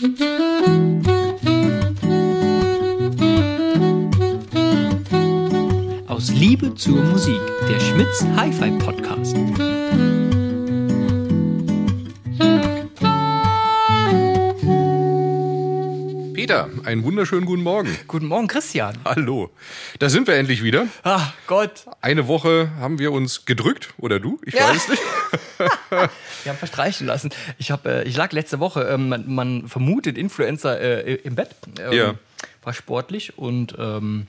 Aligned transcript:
Aus 0.00 0.08
Liebe 6.30 6.74
zur 6.74 7.02
Musik, 7.02 7.38
der 7.68 7.78
Schmitz 7.80 8.24
Hi-Fi 8.34 8.70
Podcast. 8.78 9.36
Peter, 16.40 16.70
einen 16.84 17.04
wunderschönen 17.04 17.44
guten 17.44 17.62
Morgen. 17.62 17.94
Guten 18.08 18.24
Morgen, 18.24 18.46
Christian. 18.46 18.96
Hallo. 19.04 19.50
Da 19.98 20.08
sind 20.08 20.26
wir 20.26 20.36
endlich 20.36 20.62
wieder. 20.62 20.86
Ach 21.02 21.34
Gott. 21.46 21.84
Eine 22.00 22.28
Woche 22.28 22.70
haben 22.80 22.98
wir 22.98 23.12
uns 23.12 23.44
gedrückt, 23.44 23.92
oder 23.98 24.20
du? 24.20 24.40
Ich 24.46 24.54
Ja. 24.54 24.70
weiß 24.70 24.88
nicht. 24.88 25.02
Wir 25.90 26.52
haben 26.52 26.56
verstreichen 26.56 27.06
lassen. 27.06 27.28
Ich, 27.58 27.70
hab, 27.70 27.84
äh, 27.84 28.04
ich 28.04 28.16
lag 28.16 28.32
letzte 28.32 28.58
Woche, 28.58 28.84
ähm, 28.84 29.10
man, 29.10 29.30
man 29.30 29.68
vermutet 29.68 30.16
Influencer 30.16 30.80
äh, 30.80 31.16
im 31.16 31.34
Bett. 31.34 31.50
Ähm, 31.78 31.92
Ja. 31.92 32.14
War 32.62 32.72
sportlich 32.72 33.36
und 33.36 33.74
ähm, 33.78 34.26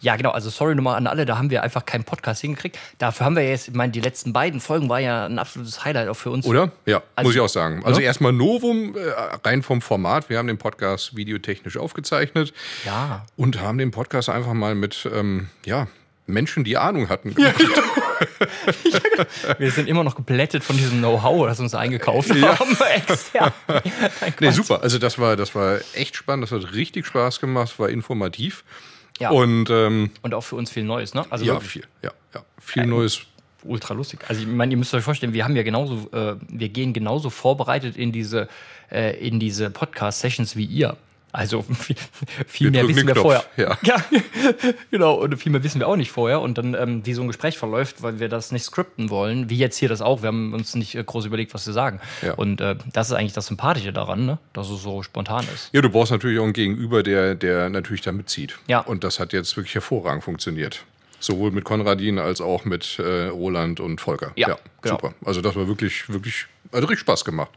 ja, 0.00 0.16
genau. 0.16 0.30
Also, 0.30 0.50
sorry 0.50 0.74
nochmal 0.74 0.96
an 0.96 1.06
alle, 1.06 1.24
da 1.26 1.38
haben 1.38 1.50
wir 1.50 1.62
einfach 1.62 1.84
keinen 1.86 2.04
Podcast 2.04 2.40
hingekriegt. 2.42 2.78
Dafür 2.98 3.26
haben 3.26 3.36
wir 3.36 3.48
jetzt, 3.48 3.68
ich 3.68 3.74
meine, 3.74 3.92
die 3.92 4.00
letzten 4.00 4.32
beiden 4.32 4.60
Folgen 4.60 4.88
war 4.88 5.00
ja 5.00 5.26
ein 5.26 5.38
absolutes 5.38 5.84
Highlight 5.84 6.08
auch 6.08 6.14
für 6.14 6.30
uns. 6.30 6.46
Oder? 6.46 6.70
Ja, 6.84 7.02
Also- 7.14 7.28
muss 7.28 7.34
ich 7.34 7.40
auch 7.40 7.48
sagen. 7.48 7.84
Also 7.84 8.00
Ja. 8.00 8.06
erstmal 8.06 8.32
Novum, 8.32 8.94
äh, 8.96 9.00
rein 9.44 9.62
vom 9.62 9.80
Format. 9.80 10.28
Wir 10.28 10.38
haben 10.38 10.46
den 10.48 10.58
Podcast 10.58 11.16
videotechnisch 11.16 11.76
aufgezeichnet 11.76 12.52
Ja. 12.84 13.24
und 13.36 13.60
haben 13.60 13.78
den 13.78 13.90
Podcast 13.90 14.28
einfach 14.28 14.52
mal 14.52 14.74
mit 14.74 15.08
ähm, 15.14 15.48
ja, 15.64 15.86
Menschen, 16.26 16.64
die 16.64 16.76
Ahnung 16.76 17.08
hatten. 17.08 17.34
Wir 19.58 19.70
sind 19.70 19.88
immer 19.88 20.04
noch 20.04 20.14
geblättet 20.16 20.64
von 20.64 20.76
diesem 20.76 20.98
Know-how, 20.98 21.46
das 21.46 21.60
uns 21.60 21.74
eingekauft 21.74 22.34
Ja. 22.34 22.58
haben. 22.58 22.76
Nein, 24.20 24.34
Nee, 24.40 24.50
super. 24.50 24.82
Also 24.82 24.98
das 24.98 25.18
war, 25.18 25.36
das 25.36 25.54
war 25.54 25.78
echt 25.94 26.16
spannend, 26.16 26.44
das 26.44 26.52
hat 26.52 26.72
richtig 26.74 27.06
Spaß 27.06 27.40
gemacht, 27.40 27.78
war 27.78 27.88
informativ. 27.88 28.64
Ja. 29.18 29.30
Und 29.30 29.70
ähm, 29.70 30.10
Und 30.22 30.34
auch 30.34 30.42
für 30.42 30.56
uns 30.56 30.70
viel 30.70 30.84
Neues, 30.84 31.14
ne? 31.14 31.24
Also 31.30 31.44
ja, 31.44 31.54
wirklich 31.54 31.70
viel, 31.70 31.84
ja, 32.02 32.12
ja, 32.34 32.44
viel 32.60 32.86
Neues. 32.86 33.20
ultra 33.64 33.94
lustig. 33.94 34.20
Also 34.28 34.42
ich 34.42 34.46
meine, 34.46 34.72
ihr 34.72 34.76
müsst 34.76 34.92
euch 34.94 35.04
vorstellen, 35.04 35.32
wir 35.32 35.44
haben 35.44 35.56
ja 35.56 35.62
genauso, 35.62 36.08
äh, 36.12 36.36
wir 36.48 36.68
gehen 36.68 36.92
genauso 36.92 37.30
vorbereitet 37.30 37.96
in 37.96 38.12
diese, 38.12 38.48
äh, 38.90 39.16
in 39.26 39.40
diese 39.40 39.70
Podcast-Sessions 39.70 40.56
wie 40.56 40.64
ihr. 40.64 40.96
Also 41.32 41.62
viel, 41.78 41.96
viel 42.46 42.70
mehr 42.70 42.88
wissen 42.88 43.06
wir 43.06 43.12
Knopf, 43.14 43.22
vorher. 43.22 43.44
ja. 43.82 44.04
genau. 44.90 45.14
Und 45.14 45.36
viel 45.36 45.52
mehr 45.52 45.62
wissen 45.62 45.80
wir 45.80 45.88
auch 45.88 45.96
nicht 45.96 46.10
vorher. 46.10 46.40
Und 46.40 46.56
dann, 46.56 46.74
ähm, 46.74 47.04
wie 47.04 47.12
so 47.12 47.22
ein 47.22 47.26
Gespräch 47.26 47.58
verläuft, 47.58 48.02
weil 48.02 48.20
wir 48.20 48.28
das 48.28 48.52
nicht 48.52 48.64
skripten 48.64 49.10
wollen, 49.10 49.50
wie 49.50 49.58
jetzt 49.58 49.76
hier 49.76 49.88
das 49.88 50.00
auch. 50.00 50.22
Wir 50.22 50.28
haben 50.28 50.54
uns 50.54 50.74
nicht 50.74 50.94
äh, 50.94 51.04
groß 51.04 51.26
überlegt, 51.26 51.52
was 51.52 51.66
wir 51.66 51.74
sagen. 51.74 52.00
Ja. 52.22 52.34
Und 52.34 52.60
äh, 52.60 52.76
das 52.92 53.08
ist 53.08 53.12
eigentlich 53.12 53.34
das 53.34 53.46
Sympathische 53.46 53.92
daran, 53.92 54.24
ne? 54.24 54.38
dass 54.52 54.70
es 54.70 54.82
so 54.82 55.02
spontan 55.02 55.44
ist. 55.54 55.68
Ja, 55.72 55.82
du 55.82 55.90
brauchst 55.90 56.12
natürlich 56.12 56.38
auch 56.38 56.44
einen 56.44 56.52
Gegenüber, 56.52 57.02
der, 57.02 57.34
der 57.34 57.68
natürlich 57.68 58.00
da 58.00 58.12
mitzieht. 58.12 58.58
Ja. 58.66 58.80
Und 58.80 59.04
das 59.04 59.20
hat 59.20 59.32
jetzt 59.32 59.56
wirklich 59.56 59.74
hervorragend 59.74 60.24
funktioniert. 60.24 60.84
Sowohl 61.18 61.50
mit 61.50 61.64
Konradin 61.64 62.18
als 62.18 62.40
auch 62.40 62.64
mit 62.64 62.98
äh, 62.98 63.26
Roland 63.26 63.80
und 63.80 64.00
Volker. 64.00 64.32
Ja, 64.36 64.58
genau. 64.82 64.94
super. 64.96 65.14
Also 65.24 65.40
das 65.40 65.56
war 65.56 65.66
wirklich, 65.66 66.08
wirklich, 66.08 66.46
hat 66.82 66.90
richtig 66.90 67.00
Spaß 67.00 67.24
gemacht. 67.24 67.50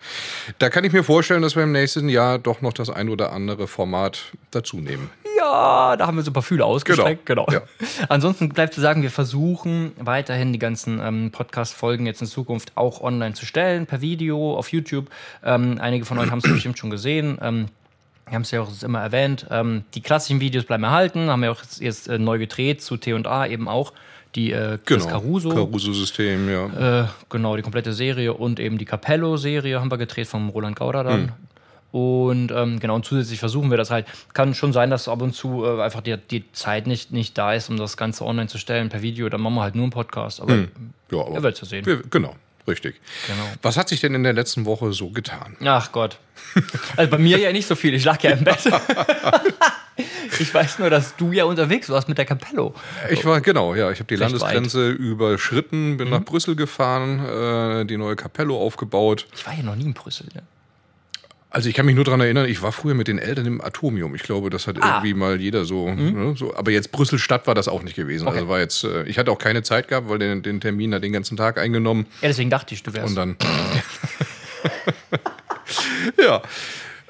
Da 0.60 0.70
kann 0.70 0.84
ich 0.84 0.94
mir 0.94 1.04
vorstellen, 1.04 1.42
dass 1.42 1.56
wir 1.56 1.64
im 1.64 1.72
nächsten 1.72 2.10
Jahr 2.10 2.40
doch 2.40 2.62
noch 2.62 2.74
das 2.74 2.90
ein 2.90 3.10
oder 3.10 3.32
andere 3.32 3.68
Format 3.68 4.32
dazu 4.52 4.78
nehmen. 4.78 5.10
Ja, 5.38 5.96
da 5.96 6.08
haben 6.08 6.18
wir 6.18 6.24
so 6.24 6.32
ein 6.32 6.34
paar 6.34 6.44
Fühler 6.44 6.66
ausgestreckt. 6.66 7.26
Genau. 7.26 7.48
Ja. 7.52 7.62
Ansonsten 8.10 8.50
bleibt 8.50 8.74
zu 8.74 8.82
sagen, 8.82 9.02
wir 9.02 9.12
versuchen 9.12 9.94
weiterhin 9.98 10.52
die 10.52 10.60
ganzen 10.60 11.00
ähm, 11.02 11.32
Podcast-Folgen 11.32 12.06
jetzt 12.06 12.22
in 12.22 12.28
Zukunft 12.28 12.74
auch 12.76 13.02
online 13.02 13.36
zu 13.36 13.46
stellen, 13.46 13.86
per 13.86 14.02
Video, 14.02 14.58
auf 14.58 14.72
YouTube. 14.72 15.10
Ähm, 15.44 15.78
einige 15.80 16.06
von 16.06 16.20
euch 16.20 16.30
haben 16.30 16.40
es 16.40 16.44
bestimmt 16.54 16.78
schon 16.78 16.90
gesehen. 16.90 17.38
Ähm, 17.42 17.68
wir 18.26 18.36
haben 18.36 18.44
es 18.44 18.52
ja 18.52 18.62
auch 18.62 18.70
immer 18.84 19.02
erwähnt. 19.02 19.48
Ähm, 19.50 19.86
die 19.96 20.02
klassischen 20.02 20.40
Videos 20.40 20.66
bleiben 20.66 20.84
erhalten, 20.84 21.30
haben 21.30 21.42
wir 21.42 21.52
auch 21.52 21.62
jetzt, 21.62 21.82
jetzt 21.82 22.08
äh, 22.08 22.20
neu 22.20 22.38
gedreht 22.38 22.82
zu 22.82 22.98
T&A 22.98 23.48
eben 23.48 23.68
auch. 23.68 23.94
Die 24.36 24.52
äh, 24.52 24.78
Chris 24.86 25.08
Caruso. 25.08 25.50
Caruso-System, 25.50 26.50
ja. 26.50 27.02
Äh, 27.02 27.08
genau, 27.30 27.56
die 27.56 27.64
komplette 27.64 27.94
Serie 27.94 28.34
und 28.34 28.60
eben 28.60 28.78
die 28.78 28.86
Capello-Serie 28.86 29.80
haben 29.80 29.90
wir 29.90 29.98
gedreht 29.98 30.28
vom 30.28 30.50
Roland 30.50 30.76
Gauder 30.76 31.04
dann. 31.04 31.22
Hm. 31.22 31.32
Und 31.92 32.52
ähm, 32.52 32.80
genau, 32.80 32.96
und 32.96 33.06
zusätzlich 33.06 33.40
versuchen 33.40 33.72
wir 33.72 33.78
das 33.78 33.90
halt. 33.90 34.06
Kann 34.34 34.54
schon 34.54 34.74
sein, 34.74 34.92
dass 34.92 35.08
ab 35.08 35.24
und 35.24 35.34
zu 35.34 35.66
äh, 35.66 35.82
einfach 35.82 36.02
die, 36.02 36.16
die 36.18 36.52
Zeit 36.52 36.86
nicht, 36.86 37.12
nicht 37.12 37.36
da 37.38 37.54
ist, 37.54 37.70
um 37.70 37.78
das 37.78 37.98
Ganze 37.98 38.26
online 38.26 38.48
zu 38.48 38.60
stellen 38.60 38.90
per 38.90 39.02
Video. 39.02 39.28
Dann 39.30 39.42
machen 39.42 39.56
wir 39.56 39.64
halt 39.64 39.76
nur 39.76 39.86
einen 39.86 39.92
Podcast. 39.92 40.40
Aber 40.40 40.56
ja 40.56 40.66
aber 41.12 41.30
ihr 41.30 41.44
werdet 41.44 41.60
ja 41.60 41.66
sehen. 41.68 41.86
wir, 41.88 42.04
genau, 42.04 42.36
richtig. 42.68 43.02
Genau. 43.26 43.44
Was 43.64 43.78
hat 43.78 43.90
sich 43.90 44.02
denn 44.02 44.14
in 44.14 44.22
der 44.22 44.34
letzten 44.34 44.66
Woche 44.66 44.94
so 44.94 45.10
getan? 45.10 45.58
Ach 45.66 45.92
Gott. 45.92 46.20
Also 46.96 47.10
bei 47.10 47.18
mir 47.18 47.40
ja 47.40 47.52
nicht 47.52 47.68
so 47.68 47.74
viel. 47.74 47.96
Ich 47.96 48.06
lag 48.06 48.22
ja 48.22 48.32
im 48.32 48.44
Bett. 48.44 48.60
ich 50.40 50.54
weiß 50.54 50.80
nur, 50.80 50.90
dass 50.90 51.16
du 51.16 51.32
ja 51.32 51.44
unterwegs 51.46 51.90
warst 51.90 52.08
mit 52.10 52.18
der 52.18 52.26
Capello. 52.26 52.74
Ich 53.10 53.24
war, 53.26 53.42
genau, 53.42 53.76
ja, 53.76 53.92
ich 53.92 54.00
habe 54.00 54.08
die 54.08 54.16
Recht 54.16 54.32
Landesgrenze 54.32 54.90
überschritten, 54.90 55.92
Mhm. 55.92 55.98
bin 55.98 56.10
nach 56.10 56.24
Brüssel 56.24 56.56
gefahren, 56.56 57.20
äh, 57.26 57.86
die 57.86 57.98
neue 57.98 58.16
Capello 58.16 58.58
aufgebaut. 58.60 59.28
Ich 59.36 59.46
war 59.46 59.54
ja 59.54 59.64
noch 59.64 59.76
nie 59.76 59.86
in 59.86 59.94
Brüssel. 59.94 60.28
Ne? 60.34 60.42
Also 61.52 61.68
ich 61.68 61.74
kann 61.74 61.88
mich 61.88 61.96
nur 61.96 62.04
daran 62.06 62.22
erinnern, 62.22 62.46
ich 62.48 62.62
war 62.62 62.72
früher 62.72 62.94
mit 62.94 63.08
den 63.08 63.18
Eltern 63.18 63.48
im 63.48 63.60
Atomium. 63.60 64.14
Ich 64.14 64.22
glaube, 64.22 64.52
das 64.52 64.68
hat 64.68 64.78
Ah. 64.82 64.88
irgendwie 64.98 65.16
mal 65.16 65.42
jeder 65.42 65.66
so, 65.66 65.90
ne, 65.92 66.36
so. 66.38 66.56
Aber 66.56 66.70
jetzt 66.70 66.92
Brüssel-Stadt 66.92 67.48
war 67.48 67.56
das 67.56 67.68
auch 67.68 67.82
nicht 67.82 67.96
gewesen. 67.96 68.28
Okay. 68.28 68.38
Also 68.38 68.50
war 68.50 68.60
jetzt, 68.60 68.84
äh, 68.84 69.04
ich 69.06 69.18
hatte 69.18 69.32
auch 69.32 69.40
keine 69.40 69.64
Zeit 69.64 69.88
gehabt, 69.88 70.10
weil 70.10 70.20
den, 70.20 70.44
den 70.44 70.62
Termin 70.62 70.94
hat 70.94 71.04
den 71.04 71.12
ganzen 71.12 71.38
Tag 71.38 71.58
eingenommen. 71.58 72.06
Ja, 72.22 72.28
deswegen 72.28 72.52
dachte 72.52 72.76
ich, 72.76 72.84
du 72.84 72.94
wärst. 72.94 73.10
Und 73.10 73.16
dann. 73.16 73.36
ja. 76.22 76.42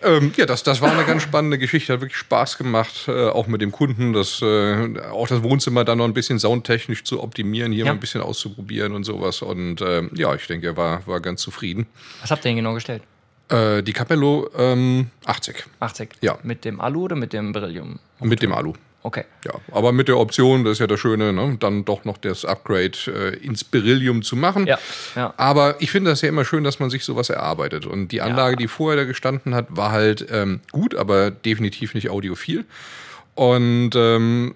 Ähm, 0.04 0.32
ja, 0.38 0.46
das, 0.46 0.64
das 0.64 0.82
war 0.82 0.92
eine 0.92 1.04
ganz 1.06 1.24
spannende 1.24 1.58
Geschichte, 1.58 1.94
hat 1.94 2.02
wirklich 2.02 2.18
Spaß 2.18 2.58
gemacht, 2.58 3.06
äh, 3.08 3.28
auch 3.30 3.48
mit 3.48 3.62
dem 3.62 3.72
Kunden, 3.72 4.14
das, 4.14 4.42
äh, 4.42 5.00
auch 5.12 5.28
das 5.28 5.44
Wohnzimmer 5.44 5.84
dann 5.84 5.98
noch 5.98 6.06
ein 6.06 6.14
bisschen 6.14 6.40
soundtechnisch 6.40 7.04
zu 7.04 7.22
optimieren, 7.22 7.72
hier 7.72 7.86
Ja. 7.86 7.92
mal 7.92 7.98
ein 7.98 8.00
bisschen 8.00 8.22
auszuprobieren 8.22 8.94
und 8.94 9.04
sowas. 9.04 9.42
Und 9.42 9.82
ähm, 9.82 10.10
ja, 10.16 10.34
ich 10.36 10.48
denke, 10.48 10.68
er 10.68 10.78
war, 10.78 11.06
war 11.08 11.20
ganz 11.20 11.42
zufrieden. 11.42 11.86
Was 12.22 12.32
habt 12.32 12.46
ihr 12.46 12.50
denn 12.50 12.58
genau 12.58 12.74
gestellt? 12.74 13.04
Äh, 13.50 13.82
die 13.84 13.94
Capello 13.94 14.50
ähm, 14.58 15.10
80 15.26 15.66
80. 15.80 16.10
Ja. 16.22 16.38
Mit 16.44 16.66
dem 16.66 16.80
Alu 16.80 17.04
oder 17.06 17.16
mit 17.16 17.34
dem 17.34 17.52
Beryllium? 17.52 18.00
mit 18.22 18.42
dem 18.42 18.54
Alu. 18.54 18.74
Okay. 19.02 19.24
Ja, 19.46 19.54
aber 19.72 19.92
mit 19.94 20.10
der 20.10 20.18
Option, 20.18 20.66
das 20.66 20.74
ist 20.74 20.80
ja 20.80 20.88
das 20.88 21.00
Schöne, 21.00 21.32
ne, 21.32 21.56
dann 21.60 21.86
doch 21.86 22.04
noch 22.04 22.18
das 22.18 22.44
Upgrade 22.44 22.92
äh, 23.08 23.36
ins 23.38 23.64
Beryllium 23.64 24.24
zu 24.24 24.36
machen. 24.36 24.68
Ja, 24.68 24.78
ja. 25.16 25.34
Aber 25.38 25.76
ich 25.80 25.90
finde 25.90 26.10
das 26.12 26.22
ja 26.22 26.28
immer 26.30 26.44
schön, 26.44 26.66
dass 26.66 26.80
man 26.80 26.90
sich 26.90 27.06
sowas 27.06 27.30
erarbeitet. 27.30 27.86
Und 27.86 28.10
die 28.10 28.22
Anlage, 28.22 28.58
die 28.58 28.68
vorher 28.68 28.98
da 28.98 29.06
gestanden 29.06 29.56
hat, 29.56 29.68
war 29.70 29.92
halt 29.92 30.28
ähm, 30.32 30.60
gut, 30.74 30.96
aber 30.96 31.32
definitiv 31.32 31.94
nicht 31.94 32.10
audiophil. 32.10 32.66
Und 33.36 33.92
ähm, 33.96 34.56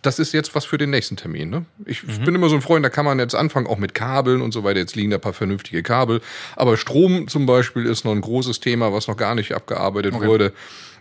das 0.00 0.18
ist 0.18 0.32
jetzt 0.32 0.54
was 0.54 0.64
für 0.64 0.78
den 0.78 0.90
nächsten 0.90 1.16
Termin. 1.16 1.50
Ne? 1.50 1.64
Ich 1.84 2.02
Mhm. 2.02 2.24
bin 2.24 2.34
immer 2.34 2.48
so 2.48 2.56
ein 2.56 2.62
Freund, 2.62 2.84
da 2.84 2.88
kann 2.88 3.04
man 3.04 3.18
jetzt 3.18 3.34
anfangen, 3.34 3.66
auch 3.66 3.78
mit 3.78 3.94
Kabeln 3.94 4.40
und 4.42 4.52
so 4.52 4.64
weiter. 4.64 4.80
Jetzt 4.80 4.96
liegen 4.96 5.10
da 5.10 5.18
ein 5.18 5.20
paar 5.20 5.32
vernünftige 5.32 5.82
Kabel. 5.82 6.20
Aber 6.56 6.76
Strom 6.76 7.28
zum 7.28 7.46
Beispiel 7.46 7.86
ist 7.86 8.04
noch 8.04 8.12
ein 8.12 8.20
großes 8.20 8.58
Thema, 8.60 8.92
was 8.92 9.06
noch 9.06 9.16
gar 9.16 9.34
nicht 9.34 9.52
abgearbeitet 9.54 10.14
wurde. 10.14 10.52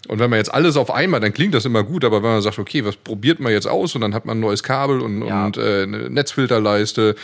Und 0.07 0.19
wenn 0.19 0.29
man 0.31 0.37
jetzt 0.37 0.53
alles 0.53 0.77
auf 0.77 0.89
einmal, 0.91 1.19
dann 1.19 1.31
klingt 1.33 1.53
das 1.53 1.63
immer 1.65 1.83
gut, 1.83 2.03
aber 2.03 2.23
wenn 2.23 2.31
man 2.31 2.41
sagt, 2.41 2.57
okay, 2.59 2.83
was 2.83 2.95
probiert 2.95 3.39
man 3.39 3.51
jetzt 3.51 3.67
aus 3.67 3.93
und 3.95 4.01
dann 4.01 4.13
hat 4.15 4.25
man 4.25 4.37
ein 4.37 4.41
neues 4.41 4.63
Kabel 4.63 4.99
und, 4.99 5.25
Ja. 5.25 5.45
und 5.45 5.57
äh, 5.57 5.83
eine 5.83 6.09
Netzfilterleiste, 6.09 7.15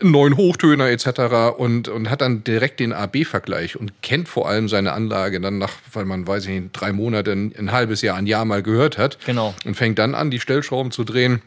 einen 0.00 0.10
neuen 0.10 0.36
Hochtöner 0.36 0.88
etc. 0.90 1.56
Und, 1.56 1.88
und 1.88 2.10
hat 2.10 2.20
dann 2.20 2.42
direkt 2.44 2.80
den 2.80 2.92
AB-Vergleich 2.92 3.78
und 3.78 3.92
kennt 4.02 4.28
vor 4.28 4.48
allem 4.48 4.68
seine 4.68 4.92
Anlage 4.92 5.40
dann 5.40 5.58
nach, 5.58 5.72
weil 5.92 6.04
man, 6.04 6.26
weiß 6.26 6.44
ich 6.46 6.60
nicht, 6.60 6.72
drei 6.72 6.92
Monate, 6.92 7.32
ein, 7.32 7.54
ein 7.56 7.72
halbes 7.72 8.02
Jahr, 8.02 8.16
ein 8.16 8.26
Jahr 8.26 8.44
mal 8.44 8.62
gehört 8.62 8.98
hat. 8.98 9.18
Genau. 9.24 9.54
Und 9.64 9.76
fängt 9.76 9.98
dann 9.98 10.14
an, 10.14 10.30
die 10.30 10.40
Stellschrauben 10.40 10.90
zu 10.90 11.04
drehen. 11.04 11.42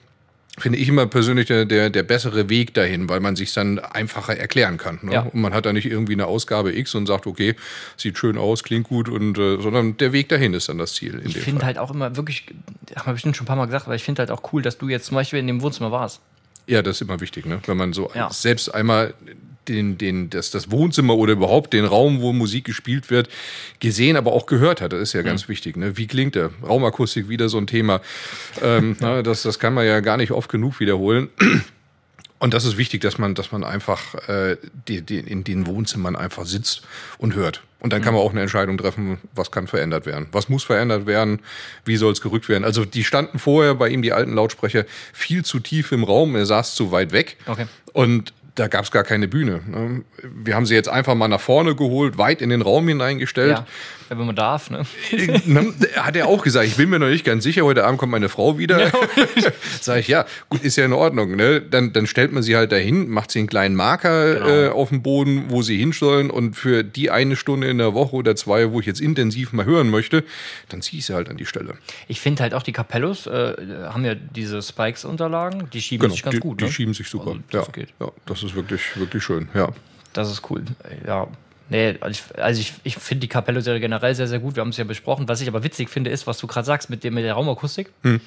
Finde 0.60 0.78
ich 0.78 0.88
immer 0.90 1.06
persönlich 1.08 1.48
der, 1.48 1.66
der, 1.66 1.90
der 1.90 2.04
bessere 2.04 2.50
Weg 2.50 2.74
dahin, 2.74 3.10
weil 3.10 3.20
man 3.20 3.36
sich 3.36 3.54
dann 3.54 3.80
einfacher 3.80 4.38
erklären 4.38 4.78
kann. 4.78 5.00
Ne? 5.02 5.14
Ja. 5.14 5.22
Und 5.22 5.42
man 5.42 5.54
hat 5.54 5.66
da 5.66 5.74
nicht 5.74 5.86
irgendwie 5.86 6.14
eine 6.14 6.28
Ausgabe 6.28 6.76
X 6.78 6.96
und 6.96 7.06
sagt, 7.08 7.28
okay, 7.28 7.56
sieht 7.98 8.18
schön 8.18 8.38
aus, 8.38 8.64
klingt 8.64 8.88
gut, 8.88 9.10
und, 9.10 9.38
äh, 9.38 9.62
sondern 9.62 9.98
der 9.98 10.14
Weg 10.14 10.30
dahin 10.30 10.54
ist 10.54 10.70
dann 10.70 10.78
das 10.78 10.94
Ziel. 10.94 11.22
Ich 11.26 11.38
finde 11.38 11.66
halt 11.66 11.78
auch 11.78 11.92
immer 11.92 12.16
wirklich, 12.16 12.46
haben 12.96 13.08
wir 13.08 13.14
bestimmt 13.14 13.38
schon 13.38 13.46
ein 13.46 13.48
paar 13.48 13.56
Mal 13.56 13.66
gesagt, 13.66 13.86
aber 13.86 13.96
ich 13.96 14.04
finde 14.04 14.20
halt 14.20 14.32
auch 14.32 14.54
cool, 14.54 14.62
dass 14.62 14.78
du 14.78 14.90
jetzt 14.90 15.06
zum 15.06 15.16
Beispiel 15.16 15.40
in 15.40 15.48
dem 15.48 15.62
Wohnzimmer 15.62 15.92
warst. 15.92 16.22
Ja, 16.68 16.82
das 16.82 16.98
ist 16.98 17.02
immer 17.02 17.20
wichtig, 17.20 17.46
ne? 17.46 17.60
wenn 17.66 17.78
man 17.78 17.94
so 17.94 18.12
Ja. 18.14 18.30
selbst 18.32 18.74
einmal 18.74 19.14
den, 19.70 19.98
den, 19.98 20.30
das, 20.30 20.52
das 20.52 20.72
Wohnzimmer 20.72 21.16
oder 21.16 21.34
überhaupt 21.34 21.74
den 21.74 21.86
Raum, 21.86 22.22
wo 22.22 22.34
Musik 22.34 22.66
gespielt 22.66 23.10
wird, 23.10 23.30
gesehen, 23.80 24.18
aber 24.18 24.34
auch 24.34 24.46
gehört 24.46 24.82
hat. 24.82 24.94
Das 24.94 25.02
ist 25.02 25.14
ja 25.14 25.22
ganz 25.22 25.48
wichtig. 25.48 25.78
Ne? 25.78 25.98
Wie 25.98 26.08
klingt 26.08 26.36
der? 26.36 26.52
Raumakustik 26.64 27.30
wieder 27.30 27.50
so 27.50 27.58
ein 27.58 27.68
Thema. 27.68 28.02
Ähm, 28.62 28.98
na, 29.00 29.22
das, 29.22 29.44
das 29.44 29.60
kann 29.60 29.74
man 29.74 29.86
ja 29.86 30.00
gar 30.00 30.18
nicht 30.18 30.32
oft 30.32 30.50
genug 30.50 30.80
wiederholen. 30.80 31.30
Und 32.40 32.54
das 32.54 32.64
ist 32.66 32.78
wichtig, 32.78 33.02
dass 33.02 33.18
man, 33.18 33.36
dass 33.36 33.52
man 33.52 33.64
einfach 33.64 34.16
äh, 34.30 34.58
die, 34.88 35.02
die, 35.02 35.20
in 35.20 35.44
den 35.44 35.68
Wohnzimmern 35.68 36.16
einfach 36.16 36.46
sitzt 36.46 36.82
und 37.18 37.36
hört. 37.36 37.62
Und 37.82 37.94
dann 37.94 38.02
kann 38.02 38.14
man 38.14 38.24
auch 38.24 38.32
eine 38.32 38.42
Entscheidung 38.42 38.78
treffen, 38.78 39.20
was 39.34 39.52
kann 39.52 39.68
verändert 39.68 40.06
werden. 40.06 40.28
Was 40.32 40.50
muss 40.50 40.64
verändert 40.64 41.06
werden? 41.06 41.40
Wie 41.86 41.96
soll 41.96 42.12
es 42.12 42.22
gerückt 42.22 42.50
werden? 42.50 42.64
Also 42.64 42.84
die 42.84 43.04
standen 43.04 43.40
vorher 43.40 43.76
bei 43.76 43.90
ihm, 43.90 44.02
die 44.02 44.12
alten 44.12 44.34
Lautsprecher, 44.34 44.86
viel 45.14 45.46
zu 45.46 45.60
tief 45.60 45.92
im 45.92 46.04
Raum. 46.04 46.36
Er 46.36 46.46
saß 46.46 46.76
zu 46.76 46.92
weit 46.92 47.12
weg. 47.12 47.38
Okay. 47.46 47.68
Und 47.94 48.34
da 48.60 48.68
gab 48.68 48.84
es 48.84 48.92
gar 48.92 49.04
keine 49.04 49.28
Bühne. 49.28 49.62
ne? 49.66 50.04
Wir 50.22 50.56
haben 50.56 50.66
sie 50.66 50.76
jetzt 50.76 50.90
einfach 50.90 51.16
mal 51.16 51.28
nach 51.28 51.40
vorne 51.40 51.76
geholt, 51.76 52.18
weit 52.18 52.42
in 52.42 52.50
den 52.50 52.62
Raum 52.62 52.88
hineingestellt. 52.88 53.58
Ja. 53.58 53.66
Wenn 54.10 54.26
man 54.26 54.36
darf. 54.36 54.70
Ne? 54.70 54.84
Ne, 55.46 55.74
Hat 55.96 56.16
er 56.16 56.28
auch 56.28 56.44
gesagt, 56.44 56.66
ich 56.68 56.76
bin 56.76 56.90
mir 56.90 57.00
noch 57.00 57.08
nicht 57.10 57.24
ganz 57.26 57.44
sicher, 57.44 57.64
heute 57.64 57.86
Abend 57.86 58.00
kommt 58.00 58.12
meine 58.12 58.30
Frau 58.30 58.58
wieder. 58.58 58.92
Sag 59.82 60.00
ich, 60.00 60.08
ja, 60.08 60.26
gut, 60.50 60.64
ist 60.64 60.76
ja 60.76 60.86
in 60.86 60.94
Ordnung. 60.94 61.36
Ne? 61.36 61.62
Dann, 61.62 61.94
dann 61.94 62.08
stellt 62.08 62.32
man 62.32 62.44
sie 62.44 62.56
halt 62.56 62.72
dahin, 62.72 63.10
macht 63.10 63.32
sie 63.32 63.40
einen 63.40 63.48
kleinen 63.48 63.76
Marker 63.76 64.36
Genau. 64.36 64.48
äh, 64.50 64.68
auf 64.70 64.90
dem 64.90 65.02
Boden, 65.02 65.46
wo 65.50 65.62
sie 65.62 65.78
hin 65.78 65.92
sollen 65.92 66.30
und 66.30 66.56
für 66.56 66.84
die 66.84 67.10
eine 67.12 67.36
Stunde 67.36 67.68
in 67.68 67.78
der 67.78 67.94
Woche 67.94 68.16
oder 68.16 68.36
zwei, 68.36 68.72
wo 68.72 68.80
ich 68.80 68.86
jetzt 68.86 69.02
intensiv 69.02 69.54
mal 69.54 69.66
hören 69.66 69.90
möchte, 69.90 70.24
dann 70.70 70.82
ziehe 70.82 71.00
ich 71.00 71.06
sie 71.06 71.14
halt 71.14 71.30
an 71.30 71.38
die 71.38 71.46
Stelle. 71.46 71.76
Ich 72.08 72.20
finde 72.22 72.44
halt 72.44 72.54
auch 72.54 72.64
die 72.64 72.72
Capellos 72.74 73.28
äh, 73.28 73.54
haben 73.90 74.06
ja 74.06 74.16
diese 74.16 74.62
Spikes-Unterlagen, 74.62 75.70
die 75.72 75.82
schieben 75.82 76.10
sich 76.12 76.24
ganz 76.24 76.34
Genau, 76.34 76.42
die, 76.44 76.48
gut. 76.50 76.62
die 76.62 76.66
ne? 76.66 76.72
schieben 76.72 76.94
sich 76.94 77.08
super. 77.08 77.32
Also, 77.32 77.42
das 77.52 77.68
ja, 77.68 77.72
geht. 77.72 77.90
ja, 78.00 78.12
das 78.26 78.44
ist 78.44 78.56
wirklich, 78.56 78.82
wirklich 78.98 79.24
schön. 79.24 79.50
Ja. 79.54 79.70
Das 80.14 80.32
ist 80.32 80.42
cool. 80.50 80.64
Ja. 81.06 81.28
Nee, 81.70 81.98
also 82.02 82.12
ich, 82.12 82.44
also 82.44 82.64
ich, 82.84 82.96
finde 82.96 83.22
die 83.22 83.28
Capello-Serie 83.28 83.80
generell 83.80 84.16
sehr, 84.16 84.28
sehr 84.28 84.40
gut. 84.40 84.56
Wir 84.56 84.62
haben 84.62 84.70
es 84.70 84.78
ja 84.78 84.84
besprochen. 84.84 85.28
Was 85.28 85.40
ich 85.42 85.48
aber 85.48 85.64
witzig 85.64 85.90
finde, 85.90 86.10
ist, 86.10 86.26
was 86.26 86.40
du 86.40 86.48
gerade 86.48 86.66
sagst 86.66 86.90
mit, 86.90 87.04
dem, 87.04 87.14
mit 87.14 87.24
der 87.24 87.34
Raumakustik. 87.34 87.92
Hm. 88.04 88.20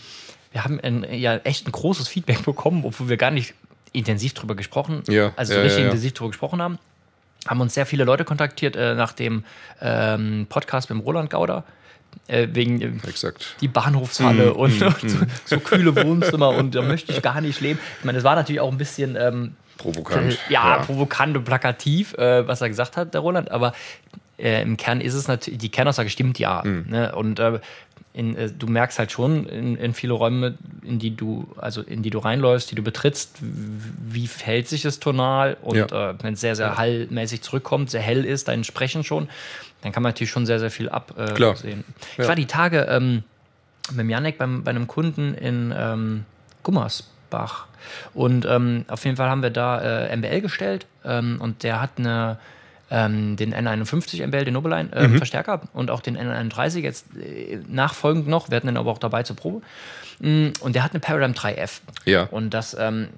Wir 0.53 0.65
haben 0.65 0.79
ein, 0.81 1.07
ja 1.13 1.37
echt 1.39 1.67
ein 1.67 1.73
großes 1.73 2.09
Feedback 2.09 2.43
bekommen, 2.45 2.85
obwohl 2.85 3.09
wir 3.09 3.17
gar 3.17 3.31
nicht 3.31 3.55
intensiv 3.93 4.33
drüber 4.35 4.55
gesprochen, 4.55 5.03
Ja, 5.09 5.33
also 5.37 5.55
ja, 5.55 5.61
richtig 5.61 5.81
ja, 5.81 5.87
intensiv 5.87 6.15
drüber 6.15 6.31
gesprochen 6.31 6.63
haben. 6.63 6.79
Haben 7.47 7.61
uns 7.61 7.75
sehr 7.75 7.87
viele 7.87 8.05
Leute 8.05 8.25
kontaktiert 8.25 8.77
äh, 8.77 8.95
nach 8.95 9.13
dem 9.13 9.45
ähm, 9.81 10.47
Podcast 10.49 10.89
mit 10.89 10.99
dem 10.99 11.05
Roland 11.05 11.29
Gauder. 11.29 11.65
Äh, 12.29 12.49
wegen 12.53 12.81
äh, 12.81 12.91
die 13.63 13.69
Bahnhofshalle 13.69 14.51
Hm, 14.51 14.57
und, 14.57 14.83
und 14.83 15.01
so, 15.11 15.19
so 15.47 15.61
kühle 15.61 15.97
Wohnzimmer 15.97 16.51
und 16.51 16.75
da 16.75 16.83
möchte 16.83 17.11
ich 17.11 17.23
gar 17.23 17.41
nicht 17.41 17.61
leben. 17.61 17.81
Ich 17.99 18.05
meine, 18.05 18.19
es 18.19 18.25
war 18.25 18.37
natürlich 18.37 18.61
auch 18.61 18.71
ein 18.71 18.77
bisschen 18.77 19.17
ähm, 19.17 19.57
Provokant. 19.83 20.39
ja, 20.49 20.79
provokant 20.79 21.37
und 21.37 21.45
plakativ, 21.45 22.15
äh, 22.15 22.47
was 22.47 22.61
er 22.61 22.69
gesagt 22.69 22.97
hat, 22.97 23.15
der 23.15 23.21
Roland, 23.21 23.51
aber 23.51 23.73
äh, 24.39 24.63
im 24.63 24.77
Kern 24.77 25.01
ist 25.01 25.15
es 25.15 25.29
natürlich, 25.29 25.59
die 25.59 25.69
Kernaussage 25.71 26.09
stimmt 26.11 26.39
ja. 26.39 26.63
Mhm. 26.65 26.85
Ne? 26.89 27.15
Und 27.15 27.39
äh, 27.39 27.61
in, 28.15 28.37
äh, 28.37 28.51
du 28.51 28.67
merkst 28.67 28.99
halt 28.99 29.11
schon 29.11 29.47
in, 29.47 29.77
in 29.77 29.95
viele 29.95 30.13
Räume, 30.13 30.59
in 30.83 30.99
die 30.99 31.17
du, 31.17 31.49
also 31.57 31.81
in 31.83 32.03
die 32.03 32.11
du 32.11 32.19
reinläufst, 32.19 32.71
die 32.71 32.75
du 32.75 32.83
betrittst, 32.83 33.39
wie 33.41 34.27
verhält 34.27 34.69
sich 34.69 34.83
das 34.83 35.01
tonal 35.01 35.57
und 35.63 35.77
Ja. 35.77 36.11
äh, 36.11 36.15
wenn 36.23 36.35
es 36.35 36.41
sehr, 36.41 36.55
sehr 36.57 36.77
hallmäßig 36.77 37.43
zurückkommt, 37.43 37.91
sehr 37.91 38.03
hell 38.03 38.25
ist, 38.25 38.49
dein 38.49 38.65
Sprechen 38.65 39.03
schon, 39.05 39.29
dann 39.83 39.93
kann 39.93 40.03
man 40.03 40.11
natürlich 40.11 40.31
schon 40.31 40.47
sehr, 40.47 40.59
sehr 40.59 40.71
viel 40.71 40.89
absehen. 40.89 41.81
Äh. 41.81 41.93
Ich 42.13 42.19
Ja. 42.19 42.29
war 42.29 42.35
die 42.37 42.47
Tage 42.47 42.87
ähm, 42.91 43.23
mit 43.93 44.09
Janek 44.09 44.39
beim, 44.39 44.63
bei 44.63 44.71
einem 44.71 44.87
Kunden 44.87 45.35
in 45.35 45.75
ähm, 45.77 46.25
Gummersbach. 47.33 47.67
Und 48.15 48.47
ähm, 48.47 48.85
auf 48.89 49.05
jeden 49.05 49.17
Fall 49.17 49.29
haben 49.29 49.43
wir 49.43 49.51
da 49.51 50.07
äh, 50.07 50.17
MBL 50.17 50.41
gestellt 50.41 50.87
ähm, 51.05 51.39
und 51.41 51.63
der 51.63 51.81
hat 51.81 51.91
eine, 51.99 52.39
ähm, 52.91 53.37
den 53.37 53.55
N51 53.55 54.27
MBL, 54.27 54.45
den 54.45 54.55
Nobeline 54.55 54.93
äh, 54.93 55.09
Verstärker 55.09 55.63
und 55.73 55.91
auch 55.91 56.01
den 56.01 56.17
N31 56.17 56.79
jetzt 56.79 57.07
äh, 57.17 57.59
nachfolgend 57.69 58.29
noch. 58.29 58.51
Wir 58.51 58.57
hatten 58.57 58.69
den 58.69 58.77
aber 58.77 58.91
auch 58.91 58.99
dabei 58.99 59.25
zur 59.25 59.37
Probe. 59.37 59.63
Mm, 60.21 60.49
Und 60.61 60.75
der 60.75 60.85
hat 60.85 60.93
eine 60.93 61.01
Paradigm 61.01 61.33
3F. 61.33 61.81
Ja. 62.05 62.25
Und 62.25 62.51
das, 62.51 62.77
ähm, 62.79 63.09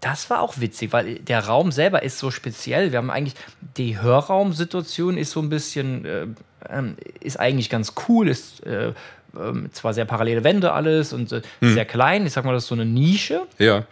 das 0.00 0.30
war 0.30 0.40
auch 0.40 0.60
witzig, 0.60 0.92
weil 0.92 1.16
der 1.16 1.46
Raum 1.46 1.72
selber 1.72 2.02
ist 2.02 2.18
so 2.18 2.30
speziell. 2.30 2.92
Wir 2.92 2.98
haben 2.98 3.10
eigentlich, 3.10 3.34
die 3.76 4.00
Hörraumsituation 4.00 5.18
ist 5.18 5.32
so 5.32 5.40
ein 5.40 5.48
bisschen, 5.48 6.04
äh, 6.04 6.26
ähm, 6.70 6.96
ist 7.20 7.40
eigentlich 7.40 7.68
ganz 7.68 7.94
cool, 8.08 8.28
ist 8.28 8.64
äh, 8.64 8.92
ähm, 9.40 9.68
zwar 9.72 9.94
sehr 9.94 10.04
parallele 10.04 10.44
Wände 10.44 10.72
alles 10.72 11.12
und 11.12 11.32
äh, 11.32 11.42
sehr 11.60 11.84
klein. 11.84 12.26
Ich 12.26 12.32
sag 12.32 12.44
mal, 12.44 12.52
das 12.52 12.64
ist 12.64 12.68
so 12.68 12.74
eine 12.74 12.84
Nische, 12.86 13.42
Ja. 13.58 13.84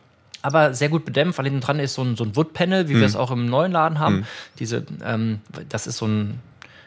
aber 0.43 0.75
sehr 0.75 0.89
gut 0.89 1.05
bedämpft, 1.05 1.39
weil 1.39 1.45
hinten 1.47 1.61
dran 1.61 1.79
ist 1.79 1.95
so 1.95 2.03
ein, 2.03 2.17
so 2.17 2.25
ein 2.25 2.35
Woodpanel, 2.37 2.89
wie 2.89 2.97
wir 2.97 3.07
es 3.07 3.17
auch 3.17 3.31
im 3.31 3.47
neuen 3.47 3.73
Laden 3.73 3.99
haben. 3.99 4.27
Diese, 4.59 4.85
ähm, 5.05 5.41
das 5.69 5.87
ist 5.87 5.99
so 5.99 6.07
ein, 6.07 6.41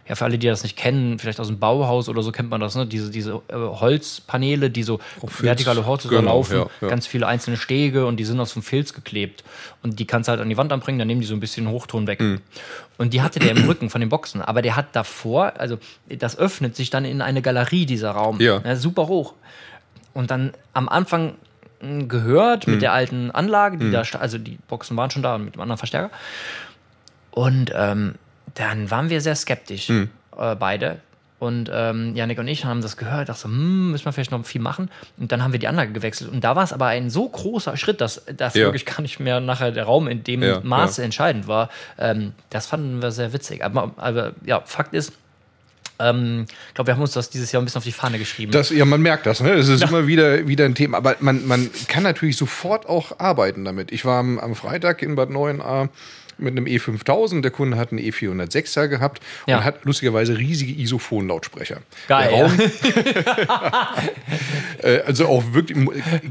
ja, 0.08 0.14
für 0.16 0.26
alle, 0.26 0.38
die 0.38 0.46
das 0.48 0.62
nicht 0.64 0.78
kennen, 0.78 1.18
vielleicht 1.18 1.40
aus 1.40 1.48
dem 1.48 1.58
Bauhaus 1.58 2.10
oder 2.10 2.22
so 2.22 2.32
kennt 2.32 2.50
man 2.52 2.62
das, 2.62 2.76
ne? 2.76 2.86
Diese, 2.86 3.10
diese 3.10 3.42
äh, 3.48 3.54
Holzpaneele, 3.56 4.70
die 4.70 4.84
so 4.84 5.00
Filz. 5.22 5.42
vertikale 5.44 5.86
Holz 5.86 6.08
Genau, 6.08 6.22
laufen, 6.22 6.58
ja, 6.58 6.68
ja. 6.82 6.88
ganz 6.88 7.08
viele 7.08 7.26
einzelne 7.26 7.58
Stege 7.58 8.06
und 8.06 8.18
die 8.18 8.24
sind 8.24 8.40
aus 8.40 8.54
dem 8.54 8.62
Filz 8.62 8.94
geklebt. 8.94 9.44
Und 9.82 9.98
die 10.00 10.06
kannst 10.06 10.28
du 10.28 10.32
halt 10.32 10.42
an 10.42 10.50
die 10.50 10.58
Wand 10.58 10.72
anbringen, 10.72 11.00
dann 11.00 11.08
nehmen 11.08 11.22
die 11.22 11.28
so 11.28 11.34
ein 11.34 11.40
bisschen 11.40 11.68
Hochton 11.70 12.06
weg. 12.06 12.20
Mhm. 12.22 12.42
Und 12.98 13.14
die 13.14 13.22
hatte 13.24 13.40
der 13.40 13.52
im 13.52 13.66
Rücken 13.66 13.90
von 13.90 14.00
den 14.00 14.10
Boxen, 14.10 14.42
aber 14.44 14.62
der 14.62 14.76
hat 14.76 14.96
davor, 14.96 15.54
also 15.58 15.80
das 16.08 16.38
öffnet 16.38 16.76
sich 16.76 16.90
dann 16.92 17.04
in 17.04 17.22
eine 17.22 17.42
Galerie, 17.42 17.86
dieser 17.88 18.12
Raum. 18.12 18.40
Ja. 18.40 18.62
super 18.76 19.08
hoch. 19.08 19.34
Und 20.14 20.30
dann 20.32 20.54
am 20.74 20.88
Anfang 20.88 21.34
mh, 21.82 22.06
gehört 22.06 22.68
Mhm. 22.68 22.74
mit 22.74 22.82
der 22.84 22.94
alten 22.94 23.32
Anlage, 23.32 23.78
die 23.78 23.90
da, 23.92 24.06
sta- 24.06 24.20
also 24.20 24.38
die 24.38 24.60
Boxen 24.68 24.96
waren 24.98 25.10
schon 25.10 25.24
da 25.24 25.38
mit 25.40 25.56
dem 25.56 25.62
anderen 25.62 25.78
Verstärker. 25.80 26.12
Und 27.32 27.72
ähm, 27.76 28.16
dann 28.56 28.90
waren 28.92 29.10
wir 29.10 29.22
sehr 29.22 29.36
skeptisch, 29.36 29.90
Mhm. 29.90 30.10
äh, 30.38 30.56
beide. 30.56 30.98
Und 31.38 31.70
ähm, 31.72 32.16
Janik 32.16 32.40
und 32.40 32.48
ich 32.48 32.64
haben 32.64 32.82
das 32.82 32.96
gehört, 32.96 33.28
dachte 33.28 33.42
so, 33.42 33.50
hm, 33.50 33.92
müssen 33.92 34.06
wir 34.06 34.14
vielleicht 34.14 34.32
noch 34.32 34.44
viel 34.46 34.62
machen. 34.62 34.90
Und 35.18 35.32
dann 35.34 35.44
haben 35.44 35.52
wir 35.52 35.60
die 35.60 35.68
Anlage 35.68 35.92
gewechselt. 35.92 36.32
Und 36.32 36.44
da 36.46 36.56
war 36.56 36.64
es 36.64 36.72
aber 36.72 36.88
ein 36.88 37.10
so 37.10 37.28
großer 37.28 37.76
Schritt, 37.76 38.00
dass 38.00 38.24
das 38.38 38.54
Ja. 38.56 38.66
wirklich 38.68 38.86
gar 38.86 39.02
nicht 39.02 39.20
mehr 39.20 39.42
nachher 39.42 39.72
der 39.72 39.84
Raum 39.84 40.08
in 40.08 40.24
dem 40.24 40.42
Ja, 40.42 40.62
Maße 40.64 41.02
ja. 41.02 41.06
entscheidend 41.06 41.48
war. 41.48 41.70
Ähm, 42.00 42.32
das 42.50 42.68
fanden 42.68 43.02
wir 43.02 43.12
sehr 43.12 43.34
witzig. 43.34 43.64
Aber, 43.66 43.92
aber 43.98 44.32
ja, 44.46 44.62
Fakt 44.66 44.94
ist, 44.94 45.12
ähm, 46.00 46.46
ich 46.70 46.74
glaube, 46.74 46.88
wir 46.88 46.94
haben 46.96 47.02
uns 47.02 47.12
das 47.12 47.30
dieses 47.30 47.52
Jahr 47.52 47.62
ein 47.62 47.66
bisschen 47.66 47.80
auf 47.80 47.84
die 47.86 47.92
Fahne 47.92 48.18
geschrieben. 48.18 48.52
Das, 48.54 48.70
ja, 48.70 48.86
man 48.86 49.02
merkt 49.02 49.26
das, 49.26 49.42
ne? 49.42 49.52
Es 49.54 49.68
ist 49.68 49.84
immer 49.84 50.08
wieder, 50.08 50.48
wieder 50.48 50.64
ein 50.66 50.74
Thema. 50.76 50.98
Aber 50.98 51.16
man, 51.20 51.46
man 51.46 51.70
kann 51.90 52.04
natürlich 52.04 52.38
sofort 52.38 52.88
auch 52.88 53.20
arbeiten 53.20 53.66
damit. 53.66 53.92
Ich 53.92 54.06
war 54.06 54.20
am, 54.20 54.40
am 54.40 54.56
Freitag 54.56 55.02
in 55.02 55.16
Bad 55.16 55.30
9a 55.30 55.90
mit 56.38 56.52
einem 56.52 56.66
E5000. 56.66 57.42
Der 57.42 57.52
Kunde 57.52 57.78
hat 57.78 57.92
einen 57.92 58.02
E406er 58.02 58.88
gehabt 58.88 59.22
Ja. 59.48 59.58
und 59.58 59.64
hat 59.64 59.86
lustigerweise 59.86 60.38
riesige 60.38 60.74
Isophon-Lautsprecher. 60.82 61.78
Geil, 62.08 62.30
Raum, 62.30 62.52
äh, 64.84 65.00
also 65.02 65.28
auch 65.28 65.54
wirklich 65.54 65.78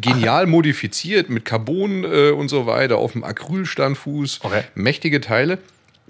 genial 0.01 0.47
modifiziert 0.47 1.31
mit 1.31 1.45
Carbon 1.45 2.05
äh, 2.05 2.31
und 2.31 2.49
so 2.49 2.67
weiter 2.67 2.99
auf 2.99 3.13
dem 3.13 3.25
Acrylstandfuß. 3.25 4.41
Okay. 4.43 4.63
Mächtige 4.75 5.21
Teile. 5.21 5.59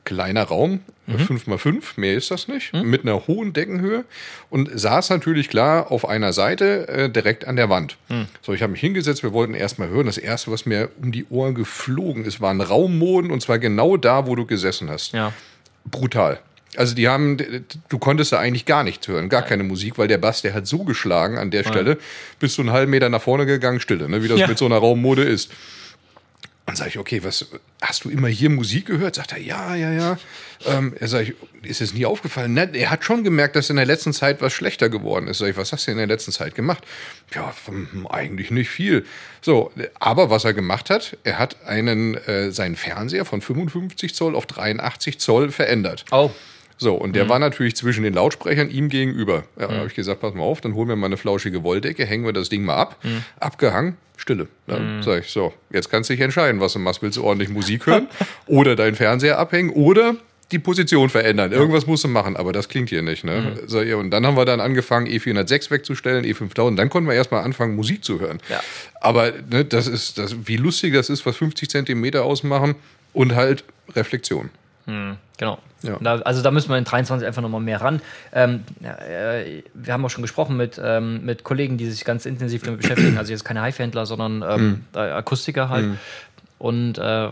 Kleiner 0.05 0.45
Raum, 0.45 0.81
5x5, 1.09 1.83
mehr 1.97 2.15
ist 2.15 2.31
das 2.31 2.49
nicht, 2.49 2.73
mit 2.73 3.03
einer 3.03 3.27
hohen 3.27 3.53
Deckenhöhe 3.53 4.05
und 4.51 4.71
saß 4.73 5.11
natürlich 5.11 5.49
klar 5.49 5.91
auf 5.91 6.09
einer 6.09 6.33
Seite 6.33 6.89
äh, 6.89 7.11
direkt 7.11 7.47
an 7.47 7.56
der 7.56 7.69
Wand. 7.71 7.97
So, 8.43 8.53
ich 8.53 8.62
habe 8.62 8.73
mich 8.73 8.81
hingesetzt, 8.81 9.23
wir 9.23 9.33
wollten 9.33 9.55
erstmal 9.55 9.89
hören. 9.89 10.06
Das 10.06 10.19
erste, 10.19 10.51
was 10.51 10.67
mir 10.67 10.91
um 11.03 11.12
die 11.12 11.27
Ohren 11.31 11.55
geflogen 11.55 12.25
ist, 12.25 12.41
waren 12.41 12.61
Raummoden 12.61 13.31
und 13.31 13.41
zwar 13.41 13.59
genau 13.59 13.97
da, 13.97 14.27
wo 14.27 14.35
du 14.35 14.47
gesessen 14.47 14.91
hast 14.91 15.12
ja. 15.12 15.33
brutal. 15.91 16.39
Also 16.77 16.95
die 16.95 17.06
haben, 17.09 17.37
du 17.89 17.99
konntest 17.99 18.33
da 18.33 18.39
eigentlich 18.41 18.67
gar 18.67 18.83
nichts 18.83 19.06
hören, 19.06 19.29
gar 19.29 19.43
keine 19.43 19.62
Musik, 19.62 19.97
weil 19.97 20.08
der 20.08 20.19
Bass, 20.19 20.43
der 20.43 20.55
hat 20.55 20.67
so 20.67 20.84
geschlagen 20.84 21.39
an 21.39 21.51
der 21.53 21.63
Stelle, 21.63 21.99
bist 22.41 22.58
du 22.58 22.63
einen 22.63 22.73
halben 22.73 22.91
Meter 22.91 23.08
nach 23.11 23.23
vorne 23.23 23.46
gegangen, 23.46 23.79
Stille, 23.79 24.08
ne? 24.08 24.23
wie 24.25 24.29
das 24.29 24.41
Ja. 24.41 24.49
mit 24.49 24.58
so 24.58 24.67
einer 24.67 24.79
Raummode 24.79 25.23
ist. 25.23 25.53
Dann 26.67 26.77
sage 26.77 26.89
ich, 26.89 26.99
okay, 26.99 27.23
was 27.23 27.47
hast 27.83 28.05
du 28.05 28.09
immer 28.11 28.29
hier 28.29 28.49
Musik 28.49 28.87
gehört? 28.87 29.17
Sagt 29.17 29.33
er, 29.33 29.39
ja, 29.39 29.75
ja, 29.75 29.93
ja. 29.93 30.17
Ähm, 30.65 30.94
er 30.99 31.09
sagt, 31.09 31.35
ist 31.63 31.83
es 31.83 31.93
nie 31.93 32.06
aufgefallen? 32.06 32.55
Ne, 32.55 32.71
er 32.73 32.91
hat 32.91 33.05
schon 33.05 33.23
gemerkt, 33.23 33.55
dass 33.55 33.69
in 33.69 33.77
der 33.77 33.85
letzten 33.85 34.15
Zeit 34.15 34.41
was 34.41 34.55
schlechter 34.55 34.89
geworden 34.89 35.27
ist. 35.29 35.39
Sag 35.39 35.49
ich, 35.51 35.56
was 35.59 35.73
hast 35.73 35.87
du 35.87 35.91
in 35.91 35.99
der 35.99 36.06
letzten 36.06 36.33
Zeit 36.33 36.55
gemacht? 36.55 36.83
Ja, 37.35 37.53
hm, 37.67 38.06
eigentlich 38.06 38.51
nicht 38.51 38.71
viel. 38.71 39.05
So, 39.43 39.73
aber 40.01 40.31
was 40.31 40.44
er 40.44 40.55
gemacht 40.55 40.89
hat, 40.89 41.19
er 41.23 41.39
hat 41.39 41.63
einen 41.67 42.15
äh, 42.15 42.51
seinen 42.51 42.77
Fernseher 42.77 43.27
von 43.27 43.43
55 43.43 44.15
Zoll 44.15 44.35
auf 44.35 44.47
83 44.47 45.19
Zoll 45.19 45.51
verändert. 45.51 46.06
Oh, 46.13 46.31
So, 46.79 46.94
und 46.94 47.15
der 47.15 47.29
war 47.29 47.39
natürlich 47.39 47.77
zwischen 47.77 48.05
den 48.05 48.15
Lautsprechern 48.15 48.71
ihm 48.71 48.89
gegenüber. 48.89 49.44
Ja, 49.61 49.67
da 49.69 49.75
habe 49.77 49.87
ich 49.89 49.94
gesagt, 49.94 50.21
pass 50.23 50.33
mal 50.33 50.43
auf, 50.44 50.63
dann 50.63 50.75
holen 50.75 50.89
wir 50.89 50.97
mal 50.97 51.06
eine 51.06 51.19
flauschige 51.19 51.63
Wolldecke, 51.63 52.06
hängen 52.06 52.25
wir 52.25 52.33
das 52.33 52.49
Ding 52.49 52.65
mal 52.65 52.77
ab. 52.77 52.97
Abgehangen, 53.39 53.97
Stille. 54.25 54.49
Dann 54.67 55.03
sag 55.03 55.23
ich, 55.23 55.31
so, 55.31 55.53
jetzt 55.71 55.91
kannst 55.91 56.09
du 56.09 56.15
dich 56.15 56.23
entscheiden, 56.23 56.59
was 56.59 56.73
du 56.73 56.79
machst. 56.79 57.03
Willst 57.03 57.19
du 57.19 57.25
ordentlich 57.25 57.51
Musik 57.51 57.85
hören 57.85 58.09
oder 58.47 58.75
deinen 58.75 58.95
Fernseher 58.95 59.39
abhängen 59.39 59.69
oder 59.69 60.17
die 60.51 60.59
Position 60.59 61.11
verändern. 61.11 61.53
Irgendwas 61.53 61.87
musst 61.87 62.05
du 62.05 62.09
machen, 62.09 62.35
aber 62.35 62.55
das 62.55 62.71
klingt 62.71 62.89
hier 62.89 63.03
nicht. 63.03 63.23
Ne? 63.23 63.61
So, 63.67 63.83
ja, 63.83 63.97
und 63.97 64.11
dann 64.11 64.27
haben 64.27 64.37
wir 64.37 64.47
dann 64.47 64.61
angefangen, 64.61 65.07
E406 65.07 65.71
wegzustellen, 65.71 66.25
E5000. 66.25 66.77
Dann 66.77 66.89
konnten 66.89 67.07
wir 67.07 67.15
erstmal 67.15 67.45
anfangen, 67.45 67.77
Musik 67.77 68.03
zu 68.03 68.19
hören. 68.19 68.41
Ja. 68.49 68.63
Aber 68.99 69.33
ne, 69.51 69.67
das 69.67 69.87
ist, 69.87 70.17
das, 70.17 70.47
wie 70.47 70.57
lustig 70.57 70.95
das 70.95 71.11
ist, 71.11 71.27
was 71.27 71.37
50 71.37 71.69
Zentimeter 71.69 72.25
ausmachen 72.25 72.77
und 73.13 73.35
halt 73.35 73.65
Reflexion. 73.95 74.49
Genau. 74.86 75.58
Ja. 75.82 75.98
Da, 76.00 76.19
also 76.20 76.43
da 76.43 76.50
müssen 76.50 76.70
wir 76.70 76.79
in 76.79 76.84
23 76.84 77.26
einfach 77.26 77.43
nochmal 77.43 77.60
mehr 77.60 77.81
ran. 77.81 78.00
Ähm, 78.32 78.64
äh, 78.82 79.62
wir 79.74 79.93
haben 79.93 80.05
auch 80.05 80.10
schon 80.10 80.22
gesprochen 80.22 80.56
mit, 80.56 80.81
ähm, 80.82 81.24
mit 81.24 81.44
Kollegen, 81.44 81.76
die 81.76 81.91
sich 81.91 82.05
ganz 82.05 82.26
intensiv 82.26 82.62
damit 82.62 82.81
beschäftigen. 82.81 83.19
Also 83.19 83.32
jetzt 83.32 83.44
keine 83.44 83.60
Highfendler, 83.60 84.06
sondern 84.06 84.43
ähm, 84.43 84.84
äh, 84.94 84.98
Akustiker 84.98 85.69
halt. 85.69 85.84
Und 86.58 86.96
äh, 86.96 87.29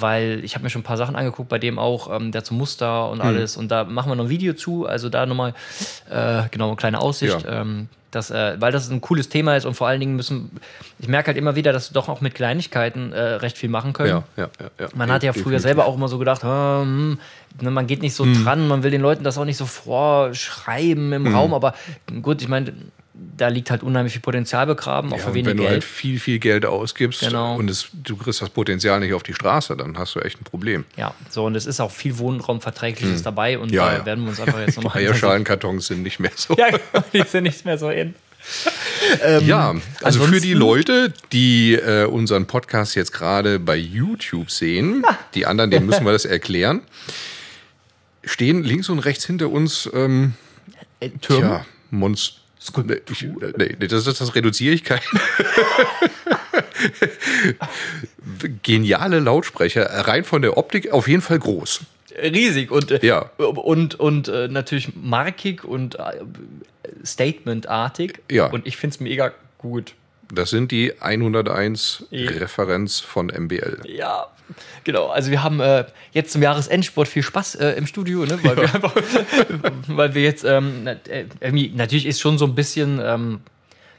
weil 0.00 0.40
ich 0.42 0.54
habe 0.54 0.64
mir 0.64 0.70
schon 0.70 0.80
ein 0.80 0.84
paar 0.84 0.96
Sachen 0.96 1.14
angeguckt, 1.14 1.48
bei 1.48 1.58
dem 1.58 1.78
auch, 1.78 2.12
ähm, 2.12 2.32
der 2.32 2.42
zum 2.42 2.58
Muster 2.58 3.08
und 3.10 3.20
alles. 3.20 3.56
Und 3.56 3.70
da 3.70 3.84
machen 3.84 4.10
wir 4.10 4.16
noch 4.16 4.24
ein 4.24 4.30
Video 4.30 4.54
zu. 4.54 4.86
Also 4.86 5.08
da 5.08 5.26
nochmal 5.26 5.54
äh, 6.08 6.42
genau 6.50 6.68
eine 6.68 6.76
kleine 6.76 7.00
Aussicht. 7.00 7.44
Ja. 7.44 7.60
Ähm, 7.60 7.88
Das, 8.10 8.30
äh, 8.30 8.56
weil 8.60 8.72
das 8.72 8.90
ein 8.90 9.00
cooles 9.00 9.28
Thema 9.28 9.56
ist 9.56 9.64
und 9.64 9.74
vor 9.74 9.86
allen 9.86 10.00
Dingen 10.00 10.16
müssen, 10.16 10.50
ich 10.98 11.06
merke 11.06 11.28
halt 11.28 11.36
immer 11.36 11.54
wieder, 11.54 11.72
dass 11.72 11.90
wir 11.90 11.94
doch 11.94 12.08
auch 12.08 12.20
mit 12.20 12.34
Kleinigkeiten 12.34 13.12
äh, 13.12 13.20
recht 13.20 13.56
viel 13.56 13.68
machen 13.68 13.92
können. 13.92 14.08
Ja, 14.08 14.24
ja, 14.36 14.50
ja, 14.60 14.70
ja. 14.80 14.88
Man 14.94 15.12
hat 15.12 15.22
ja 15.22 15.32
früher 15.32 15.60
selber 15.60 15.86
auch 15.86 15.94
immer 15.94 16.08
so 16.08 16.18
gedacht, 16.18 16.42
hm, 16.42 17.18
ne, 17.60 17.70
man 17.70 17.86
geht 17.86 18.02
nicht 18.02 18.14
so 18.14 18.24
dran, 18.24 18.66
man 18.66 18.82
will 18.82 18.90
den 18.90 19.00
Leuten 19.00 19.22
das 19.22 19.38
auch 19.38 19.44
nicht 19.44 19.56
so 19.56 19.66
vorschreiben 19.66 21.12
im 21.12 21.32
Raum, 21.32 21.54
aber 21.54 21.74
gut, 22.20 22.42
ich 22.42 22.48
meine, 22.48 22.72
da 23.36 23.48
liegt 23.48 23.70
halt 23.70 23.82
unheimlich 23.82 24.12
viel 24.14 24.22
Potenzial 24.22 24.66
begraben, 24.66 25.12
auch 25.12 25.18
Ja, 25.18 25.24
für 25.24 25.34
wenig 25.34 25.46
wenn 25.48 25.56
du 25.58 25.62
Geld. 25.64 25.72
halt 25.74 25.84
viel, 25.84 26.18
viel 26.18 26.38
Geld 26.38 26.64
ausgibst 26.64 27.20
Genau. 27.20 27.56
und 27.56 27.68
es, 27.70 27.88
du 27.92 28.16
kriegst 28.16 28.40
das 28.42 28.48
Potenzial 28.50 28.98
nicht 29.00 29.12
auf 29.12 29.22
die 29.22 29.34
Straße, 29.34 29.76
dann 29.76 29.98
hast 29.98 30.14
du 30.14 30.20
echt 30.20 30.40
ein 30.40 30.44
Problem. 30.44 30.84
ja, 30.96 31.14
so 31.28 31.44
und 31.44 31.54
es 31.54 31.66
ist 31.66 31.80
auch 31.80 31.90
viel 31.90 32.18
Wohnraumverträgliches 32.18 33.22
dabei 33.22 33.58
und 33.58 33.68
Hm. 33.68 33.74
Ja, 33.74 33.86
da 33.90 33.96
ja. 33.98 34.06
werden 34.06 34.24
wir 34.24 34.30
uns 34.30 34.40
einfach 34.40 34.60
jetzt 34.60 34.76
nochmal 34.82 34.96
Eierschalenkartons 35.02 35.86
sind 35.86 36.02
nicht 36.02 36.18
mehr 36.20 36.32
so. 36.34 36.54
Ja, 36.58 36.68
genau, 36.70 37.04
die 37.12 37.22
sind 37.22 37.44
nicht 37.44 37.64
mehr 37.64 37.78
so 37.78 37.90
in. 37.90 38.14
Ja, 39.42 39.74
also 40.02 40.20
für 40.22 40.40
die 40.40 40.54
Leute, 40.54 41.12
die 41.30 41.74
äh, 41.74 42.06
unseren 42.06 42.46
Podcast 42.46 42.94
jetzt 42.94 43.12
gerade 43.12 43.58
bei 43.58 43.76
YouTube 43.76 44.50
sehen, 44.50 45.02
die 45.34 45.44
anderen, 45.46 45.70
denen 45.70 45.84
müssen 45.86 46.04
wir 46.06 46.12
das 46.12 46.24
erklären, 46.24 46.80
stehen 48.24 48.62
links 48.62 48.88
und 48.88 48.98
rechts 49.00 49.26
hinter 49.26 49.50
uns 49.50 49.88
ähm, 49.92 50.34
Äh, 51.00 51.10
Türme. 51.10 51.40
tja, 51.48 51.66
Monst 51.90 52.39
Nee, 52.84 52.96
ich, 53.10 53.22
nee, 53.22 53.74
nee, 53.78 53.86
das, 53.86 54.04
das, 54.04 54.18
das 54.18 54.34
reduziere 54.34 54.74
ich 54.74 54.84
kein. 54.84 55.00
Geniale 58.62 59.18
Lautsprecher, 59.20 59.86
rein 60.06 60.24
von 60.24 60.42
der 60.42 60.56
Optik 60.58 60.90
auf 60.92 61.08
jeden 61.08 61.22
Fall 61.22 61.38
groß. 61.38 61.80
Riesig 62.22 62.70
und, 62.70 62.90
äh, 62.90 63.04
Ja. 63.04 63.30
und, 63.38 63.94
und 63.98 64.28
äh, 64.28 64.48
natürlich 64.48 64.94
markig 64.94 65.64
und 65.64 65.98
äh, 65.98 66.20
statementartig. 67.04 68.20
Ja. 68.30 68.46
Und 68.46 68.66
ich 68.66 68.76
finde 68.76 68.94
es 68.94 69.00
mega 69.00 69.32
gut. 69.58 69.94
Das 70.32 70.50
sind 70.50 70.70
die 70.70 70.92
101 71.00 72.06
Ja. 72.10 72.30
Referenz 72.30 73.00
von 73.00 73.26
MBL. 73.26 73.80
Ja, 73.86 74.26
genau. 74.84 75.08
Also 75.08 75.30
wir 75.30 75.42
haben 75.42 75.60
äh, 75.60 75.84
jetzt 76.12 76.32
zum 76.32 76.42
Jahresendsport 76.42 77.08
viel 77.08 77.22
Spaß 77.22 77.56
äh, 77.56 77.70
im 77.72 77.86
Studio, 77.86 78.24
ne? 78.24 78.38
weil, 78.42 78.56
wir 78.56 78.74
einfach, 78.74 78.94
weil 79.88 80.14
wir 80.14 80.22
jetzt 80.22 80.44
ähm, 80.44 80.86
äh, 80.86 81.70
natürlich 81.74 82.06
ist 82.06 82.20
schon 82.20 82.38
so 82.38 82.46
ein 82.46 82.54
bisschen, 82.54 83.00
ähm, 83.02 83.40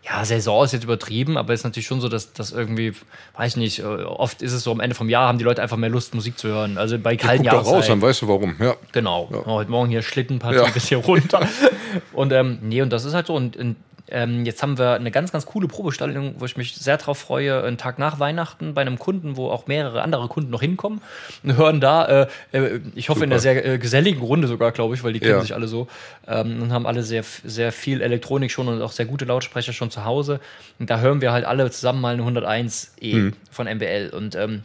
ja, 0.03 0.25
Saison 0.25 0.65
ist 0.65 0.71
jetzt 0.71 0.83
übertrieben, 0.83 1.37
aber 1.37 1.53
es 1.53 1.59
ist 1.59 1.63
natürlich 1.63 1.85
schon 1.85 2.01
so, 2.01 2.09
dass 2.09 2.33
das 2.33 2.51
irgendwie, 2.51 2.93
weiß 3.37 3.51
ich 3.53 3.57
nicht, 3.57 3.79
äh, 3.79 3.83
oft 3.83 4.41
ist 4.41 4.51
es 4.51 4.63
so 4.63 4.71
am 4.71 4.79
Ende 4.79 4.95
vom 4.95 5.09
Jahr 5.09 5.27
haben 5.27 5.37
die 5.37 5.43
Leute 5.43 5.61
einfach 5.61 5.77
mehr 5.77 5.89
Lust, 5.89 6.15
Musik 6.15 6.39
zu 6.39 6.47
hören. 6.47 6.77
Also 6.77 6.97
bei 6.97 7.15
kalten 7.17 7.43
doch 7.43 7.65
raus, 7.65 7.87
dann 7.87 8.01
weißt 8.01 8.23
du 8.23 8.27
warum. 8.27 8.55
Ja. 8.59 8.75
Genau. 8.93 9.29
Heute 9.45 9.69
Morgen 9.69 9.89
hier 9.89 10.01
Schlittenpartie 10.01 10.57
Ja. 10.57 10.69
bis 10.73 10.87
hier 10.87 10.97
runter. 10.97 11.47
und 12.13 12.31
ähm, 12.31 12.57
nee, 12.61 12.81
und 12.81 12.91
das 12.91 13.05
ist 13.05 13.13
halt 13.13 13.27
so. 13.27 13.35
Und, 13.35 13.55
und 13.57 13.75
ähm, 14.11 14.45
jetzt 14.45 14.61
haben 14.61 14.77
wir 14.77 14.93
eine 14.93 15.09
ganz, 15.11 15.31
ganz 15.31 15.45
coole 15.45 15.67
Probestellung, 15.67 16.35
wo 16.37 16.45
ich 16.45 16.57
mich 16.57 16.75
sehr 16.75 16.97
drauf 16.97 17.17
freue. 17.17 17.63
Einen 17.63 17.77
Tag 17.77 17.97
nach 17.97 18.19
Weihnachten 18.19 18.73
bei 18.73 18.81
einem 18.81 18.99
Kunden, 18.99 19.37
wo 19.37 19.49
auch 19.49 19.67
mehrere 19.67 20.01
andere 20.01 20.27
Kunden 20.27 20.51
noch 20.51 20.61
hinkommen 20.61 21.01
und 21.43 21.57
hören 21.57 21.79
da, 21.81 22.05
äh, 22.05 22.27
äh, 22.51 22.79
ich 22.95 23.09
hoffe 23.09 23.23
in 23.23 23.31
einer 23.31 23.39
sehr 23.39 23.65
äh, 23.65 23.77
geselligen 23.77 24.21
Runde 24.21 24.47
sogar, 24.47 24.71
glaube 24.71 24.95
ich, 24.95 25.03
weil 25.03 25.13
die 25.13 25.19
kennen 25.19 25.31
Ja. 25.35 25.41
sich 25.41 25.53
alle 25.53 25.67
so 25.67 25.87
ähm, 26.27 26.61
und 26.61 26.71
haben 26.73 26.85
alle 26.85 27.03
sehr, 27.03 27.23
sehr 27.43 27.71
viel 27.71 28.01
Elektronik 28.01 28.51
schon 28.51 28.67
und 28.67 28.81
auch 28.81 28.91
sehr 28.91 29.05
gute 29.05 29.25
Lautsprecher 29.25 29.73
schon 29.73 29.91
zu 29.91 30.05
Hause. 30.05 30.39
Und 30.79 30.89
da 30.89 30.99
hören 30.99 31.21
wir 31.21 31.31
halt 31.31 31.45
alle 31.45 31.69
zusammen 31.71 32.01
mal 32.01 32.13
eine 32.13 32.23
101E 32.23 33.33
von 33.49 33.67
MBL. 33.67 34.11
Und 34.15 34.35
ähm, 34.35 34.63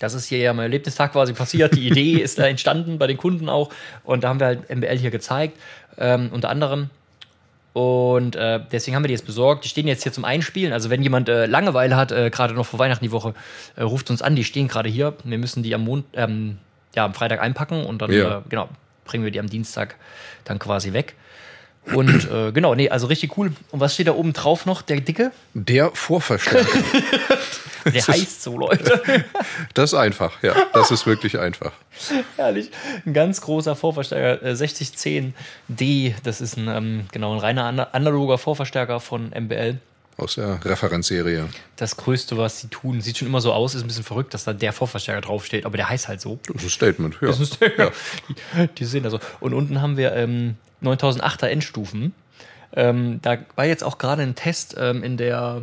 das 0.00 0.14
ist 0.14 0.26
hier 0.26 0.38
ja 0.38 0.52
mein 0.52 0.64
Erlebnistag 0.64 1.12
quasi 1.12 1.32
passiert. 1.32 1.74
Die 1.76 1.86
Idee 1.86 2.12
ist 2.22 2.38
da 2.38 2.46
entstanden 2.46 2.98
bei 2.98 3.06
den 3.06 3.16
Kunden 3.16 3.48
auch. 3.48 3.70
Und 4.04 4.24
da 4.24 4.28
haben 4.28 4.40
wir 4.40 4.46
halt 4.46 4.74
MBL 4.74 4.98
hier 4.98 5.10
gezeigt, 5.10 5.58
ähm, 5.98 6.30
unter 6.32 6.48
anderem. 6.50 6.90
Und 7.72 8.34
äh, 8.34 8.60
deswegen 8.72 8.96
haben 8.96 9.04
wir 9.04 9.08
die 9.08 9.14
jetzt 9.14 9.26
besorgt. 9.26 9.64
Die 9.64 9.68
stehen 9.68 9.86
jetzt 9.86 10.02
hier 10.02 10.12
zum 10.12 10.24
Einspielen. 10.24 10.72
Also 10.72 10.90
wenn 10.90 11.02
jemand 11.02 11.28
äh, 11.28 11.46
Langeweile 11.46 11.96
hat, 11.96 12.10
äh, 12.12 12.30
gerade 12.30 12.54
noch 12.54 12.66
vor 12.66 12.78
Weihnachten 12.78 13.04
die 13.04 13.12
Woche, 13.12 13.34
äh, 13.76 13.82
ruft 13.82 14.10
uns 14.10 14.22
an. 14.22 14.34
Die 14.34 14.44
stehen 14.44 14.68
gerade 14.68 14.88
hier. 14.88 15.14
Wir 15.24 15.38
müssen 15.38 15.62
die 15.62 15.74
am, 15.74 15.84
Mon 15.84 16.04
ähm, 16.14 16.58
ja, 16.96 17.04
am 17.04 17.14
Freitag 17.14 17.40
einpacken 17.40 17.84
und 17.84 18.02
dann 18.02 18.10
Ja. 18.12 18.38
äh, 18.38 18.42
genau, 18.48 18.68
bringen 19.04 19.24
wir 19.24 19.30
die 19.30 19.38
am 19.40 19.48
Dienstag 19.48 19.96
dann 20.44 20.58
quasi 20.58 20.92
weg. 20.92 21.14
Und 21.94 22.30
äh, 22.30 22.52
genau, 22.52 22.74
nee, 22.74 22.88
also 22.90 23.06
richtig 23.06 23.36
cool. 23.38 23.52
Und 23.70 23.80
was 23.80 23.94
steht 23.94 24.08
da 24.08 24.12
oben 24.12 24.32
drauf 24.32 24.66
noch? 24.66 24.82
Der 24.82 25.00
dicke? 25.00 25.32
Der 25.54 25.90
Vorverstärker. 25.92 26.66
Der 27.94 28.06
heißt 28.06 28.42
so, 28.42 28.58
Leute. 28.58 29.24
Das 29.74 29.92
ist 29.92 29.98
einfach, 29.98 30.42
ja. 30.42 30.54
Das 30.74 30.90
ist 30.90 31.06
wirklich 31.06 31.38
einfach. 31.38 31.72
Herrlich. 32.36 32.70
Ein 33.06 33.14
ganz 33.14 33.40
großer 33.40 33.76
Vorverstärker, 33.76 34.44
äh, 34.44 34.52
6010D. 34.52 36.14
Das 36.22 36.40
ist 36.40 36.56
ein, 36.56 36.68
ähm, 36.68 37.06
genau, 37.12 37.32
ein 37.34 37.38
reiner 37.40 37.64
ana- 37.64 37.88
analoger 37.92 38.36
Vorverstärker 38.38 39.00
von 39.00 39.30
MBL. 39.30 39.78
Aus 40.18 40.34
der 40.34 40.64
Referenzserie. 40.64 41.48
Das 41.76 41.96
Größte, 41.96 42.36
was 42.36 42.60
sie 42.60 42.66
tun, 42.66 43.00
sieht 43.00 43.18
schon 43.18 43.28
immer 43.28 43.40
so 43.40 43.52
aus, 43.52 43.76
ist 43.76 43.82
ein 43.82 43.86
bisschen 43.86 44.02
verrückt, 44.02 44.34
dass 44.34 44.42
da 44.42 44.52
der 44.52 44.72
Vorverstärker 44.72 45.20
draufsteht, 45.20 45.64
aber 45.64 45.76
der 45.76 45.88
heißt 45.88 46.08
halt 46.08 46.20
so. 46.20 46.40
Das 46.48 46.56
ist 46.56 46.64
ein 46.64 46.70
Statement, 46.70 47.18
ja. 47.20 47.28
Das 47.28 47.38
ist, 47.38 47.60
ja. 47.60 47.90
die, 48.28 48.66
die 48.74 48.84
sehen 48.84 49.04
da 49.04 49.10
so. 49.10 49.20
Und 49.38 49.54
unten 49.54 49.80
haben 49.80 49.96
wir 49.96 50.12
ähm, 50.14 50.56
9008er 50.82 51.46
Endstufen. 51.46 52.14
Ähm, 52.74 53.20
da 53.22 53.38
war 53.54 53.64
jetzt 53.64 53.84
auch 53.84 53.98
gerade 53.98 54.22
ein 54.22 54.34
Test 54.34 54.74
ähm, 54.76 55.04
in 55.04 55.16
der 55.18 55.62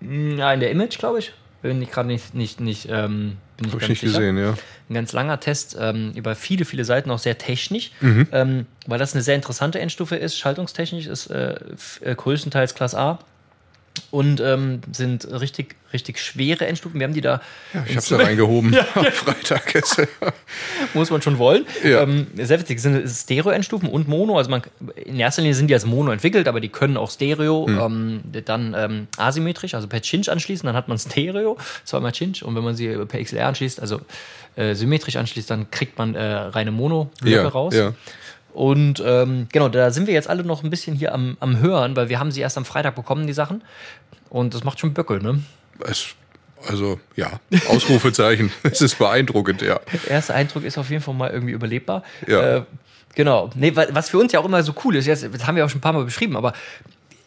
mh, 0.00 0.38
ja, 0.38 0.52
in 0.52 0.58
der 0.58 0.72
Image, 0.72 0.98
glaube 0.98 1.20
ich. 1.20 1.32
Bin 1.62 1.80
ich 1.80 1.90
gerade 1.90 2.08
nicht, 2.08 2.34
nicht, 2.34 2.60
nicht, 2.60 2.88
ähm, 2.90 3.36
bin 3.56 3.68
ich 3.68 3.72
Habe 3.72 3.82
ich 3.84 3.88
nicht 3.90 4.00
sicher. 4.00 4.18
gesehen, 4.18 4.36
ja. 4.36 4.54
Ein 4.90 4.94
ganz 4.94 5.12
langer 5.12 5.38
Test 5.38 5.76
ähm, 5.80 6.12
über 6.16 6.34
viele, 6.34 6.64
viele 6.64 6.84
Seiten, 6.84 7.10
auch 7.10 7.18
sehr 7.20 7.38
technisch, 7.38 7.92
Mhm. 8.00 8.26
ähm, 8.32 8.66
weil 8.86 8.98
das 8.98 9.14
eine 9.14 9.22
sehr 9.22 9.36
interessante 9.36 9.78
Endstufe 9.78 10.16
ist. 10.16 10.36
Schaltungstechnisch 10.38 11.06
ist 11.06 11.28
äh, 11.28 11.54
äh, 12.02 12.14
größtenteils 12.16 12.74
Class 12.74 12.94
A 12.96 13.20
und 14.12 14.40
ähm, 14.40 14.82
sind 14.92 15.26
richtig, 15.32 15.74
richtig 15.94 16.18
schwere 16.20 16.66
Endstufen. 16.66 17.00
Wir 17.00 17.06
haben 17.06 17.14
die 17.14 17.22
da, 17.22 17.40
Ich 17.88 17.96
habe 17.96 18.02
sie 18.02 18.14
reingehoben 18.14 18.76
am 18.94 19.04
Freitag. 19.06 19.74
Ja. 19.74 20.06
muss 20.94 21.10
man 21.10 21.22
schon 21.22 21.38
wollen. 21.38 21.64
Ja. 21.82 22.02
Ähm, 22.02 22.26
sehr 22.36 22.60
witzig, 22.60 22.78
sind 22.80 23.08
Stereo-Endstufen 23.08 23.88
und 23.88 24.08
Mono. 24.08 24.36
Also 24.36 24.50
man, 24.50 24.62
in 24.96 25.18
erster 25.18 25.40
Linie 25.40 25.54
sind 25.54 25.68
die 25.68 25.74
als 25.74 25.86
Mono 25.86 26.12
entwickelt, 26.12 26.46
aber 26.46 26.60
die 26.60 26.68
können 26.68 26.98
auch 26.98 27.10
Stereo, 27.10 27.66
ähm, 27.68 28.20
dann 28.44 28.74
ähm, 28.76 29.06
asymmetrisch, 29.16 29.74
also 29.74 29.88
per 29.88 30.02
Cinch 30.02 30.28
anschließen, 30.28 30.66
dann 30.66 30.76
hat 30.76 30.88
man 30.88 30.98
Stereo, 30.98 31.56
zweimal 31.84 32.12
Cinch. 32.12 32.42
Und 32.44 32.54
wenn 32.54 32.64
man 32.64 32.76
sie 32.76 32.88
per 33.08 33.22
XLR 33.24 33.48
anschließt, 33.48 33.80
also 33.80 34.02
äh, 34.56 34.74
symmetrisch 34.74 35.16
anschließt, 35.16 35.48
dann 35.48 35.70
kriegt 35.70 35.96
man 35.96 36.14
äh, 36.14 36.22
reine 36.22 36.70
Mono-Blöcke 36.70 37.42
Ja, 37.44 37.48
raus. 37.48 37.74
ja. 37.74 37.94
Und 38.54 39.02
ähm, 39.04 39.46
genau, 39.50 39.68
da 39.68 39.90
sind 39.90 40.06
wir 40.06 40.14
jetzt 40.14 40.28
alle 40.28 40.44
noch 40.44 40.62
ein 40.62 40.70
bisschen 40.70 40.94
hier 40.94 41.14
am, 41.14 41.36
am 41.40 41.58
Hören, 41.60 41.96
weil 41.96 42.08
wir 42.08 42.18
haben 42.18 42.30
sie 42.30 42.40
erst 42.40 42.58
am 42.58 42.64
Freitag 42.64 42.94
bekommen, 42.94 43.26
die 43.26 43.32
Sachen. 43.32 43.62
Und 44.28 44.54
das 44.54 44.62
macht 44.64 44.78
schon 44.78 44.92
Böckel, 44.94 45.20
ne? 45.22 45.42
Es, 45.88 46.08
also, 46.68 47.00
ja, 47.16 47.30
Ausrufezeichen. 47.68 48.52
Es 48.62 48.80
ist 48.80 48.98
beeindruckend, 48.98 49.62
ja. 49.62 49.80
Der 50.04 50.10
erste 50.12 50.34
Eindruck 50.34 50.64
ist 50.64 50.78
auf 50.78 50.90
jeden 50.90 51.02
Fall 51.02 51.14
mal 51.14 51.30
irgendwie 51.30 51.52
überlebbar. 51.54 52.02
Ja. 52.26 52.58
Äh, 52.58 52.62
genau. 53.14 53.50
Nee, 53.54 53.74
wa- 53.74 53.86
was 53.90 54.10
für 54.10 54.18
uns 54.18 54.32
ja 54.32 54.40
auch 54.40 54.44
immer 54.44 54.62
so 54.62 54.74
cool 54.84 54.96
ist, 54.96 55.06
jetzt, 55.06 55.26
das 55.32 55.46
haben 55.46 55.56
wir 55.56 55.64
auch 55.64 55.70
schon 55.70 55.78
ein 55.78 55.82
paar 55.82 55.92
Mal 55.94 56.04
beschrieben, 56.04 56.36
aber 56.36 56.52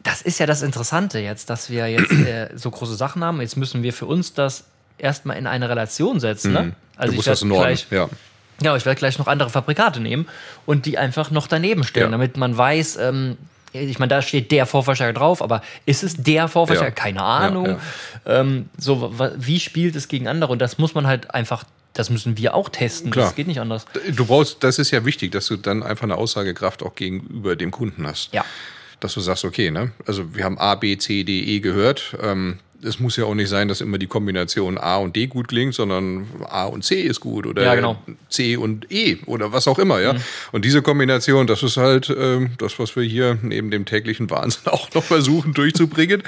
das 0.04 0.22
ist 0.22 0.40
ja 0.40 0.46
das 0.46 0.62
Interessante 0.62 1.18
jetzt, 1.20 1.50
dass 1.50 1.70
wir 1.72 1.88
jetzt 1.88 2.12
äh, 2.12 2.50
so 2.56 2.70
große 2.70 2.96
Sachen 2.96 3.24
haben. 3.24 3.42
Jetzt 3.42 3.58
müssen 3.58 3.82
wir 3.82 3.92
für 3.94 4.06
uns 4.06 4.34
das 4.36 4.66
erstmal 5.00 5.38
in 5.38 5.48
eine 5.48 5.68
Relation 5.70 6.20
setzen. 6.20 6.54
Ne? 6.54 6.76
du 7.00 7.06
musst 7.08 7.18
ich 7.18 7.26
das 7.26 7.26
werd 7.26 7.42
in 7.42 7.52
Ordnung. 7.52 7.68
gleich, 7.68 7.88
Ja. 7.90 8.10
Genau, 8.60 8.76
ich 8.76 8.86
werde 8.86 8.98
gleich 8.98 9.18
noch 9.20 9.28
andere 9.28 9.50
Fabrikate 9.50 10.00
nehmen 10.00 10.28
und 10.66 10.86
die 10.86 10.98
einfach 10.98 11.32
noch 11.32 11.48
daneben 11.48 11.84
stellen, 11.84 12.08
Ja. 12.08 12.12
damit 12.12 12.38
man 12.38 12.58
weiß, 12.58 12.98
ähm, 12.98 13.38
ich 13.74 14.00
meine, 14.00 14.10
da 14.10 14.22
steht 14.22 14.52
der 14.52 14.66
Vorverstärker 14.66 15.12
drauf, 15.20 15.42
aber 15.42 15.62
ist 15.86 16.04
es 16.04 16.16
der 16.16 16.48
Vorverstärker? 16.48 16.96
Ja. 16.98 17.04
Keine 17.04 17.22
Ahnung. 17.24 17.66
Ja, 17.68 17.80
Ähm, 18.40 18.70
so, 18.78 19.14
wie 19.38 19.60
spielt 19.60 19.96
es 19.98 20.08
gegen 20.08 20.28
andere? 20.30 20.52
Und 20.54 20.60
das 20.60 20.78
muss 20.78 20.96
man 20.96 21.06
halt 21.08 21.34
einfach, 21.34 21.66
das 21.94 22.10
müssen 22.10 22.38
wir 22.38 22.56
auch 22.56 22.70
testen. 22.70 23.12
Klar. 23.12 23.26
Das 23.26 23.36
geht 23.36 23.48
nicht 23.48 23.60
anders. 23.60 23.86
Du 24.16 24.26
brauchst, 24.26 24.64
das 24.64 24.80
ist 24.80 24.92
ja 24.92 25.04
wichtig, 25.06 25.34
dass 25.34 25.48
du 25.48 25.58
dann 25.58 25.84
einfach 25.84 26.04
eine 26.04 26.16
Aussagekraft 26.16 26.84
auch 26.84 26.96
gegenüber 26.96 27.58
dem 27.58 27.72
Kunden 27.72 28.08
hast. 28.08 28.34
Ja. 28.34 28.46
Dass 29.02 29.14
du 29.14 29.20
sagst, 29.20 29.44
okay, 29.44 29.72
ne? 29.72 29.92
Also 30.08 30.34
wir 30.34 30.46
haben 30.46 30.58
A, 30.58 30.76
B, 30.76 30.98
C, 30.98 31.26
D, 31.26 31.42
E 31.42 31.60
gehört. 31.60 32.16
Ähm, 32.24 32.60
es 32.86 33.00
muss 33.00 33.18
ja 33.18 33.26
auch 33.26 33.36
nicht 33.36 33.50
sein, 33.50 33.68
dass 33.68 33.82
immer 33.82 33.98
die 33.98 34.08
Kombination 34.08 34.78
A 34.78 34.98
und 34.98 35.16
D 35.16 35.28
gut 35.28 35.48
klingt, 35.48 35.74
sondern 35.74 36.28
A 36.48 36.66
und 36.66 36.84
C 36.84 37.02
ist 37.02 37.20
gut 37.20 37.46
oder 37.46 37.64
Ja, 37.64 37.76
genau. 37.76 37.98
Mhm. 38.06 38.18
C 38.30 38.56
und 38.58 38.92
E 38.92 39.18
oder 39.26 39.52
was 39.52 39.68
auch 39.68 39.80
immer, 39.80 40.00
ja. 40.02 40.16
Und 40.52 40.66
diese 40.66 40.82
Kombination, 40.82 41.48
das 41.48 41.64
ist 41.64 41.78
halt 41.78 42.14
ähm, 42.18 42.52
das, 42.58 42.78
was 42.80 42.96
wir 42.96 43.04
hier 43.04 43.38
neben 43.42 43.72
dem 43.72 43.86
täglichen 43.86 44.30
Wahnsinn 44.30 44.64
auch 44.72 44.94
noch 44.94 45.04
versuchen 45.04 45.54
durchzubringen. 45.54 46.24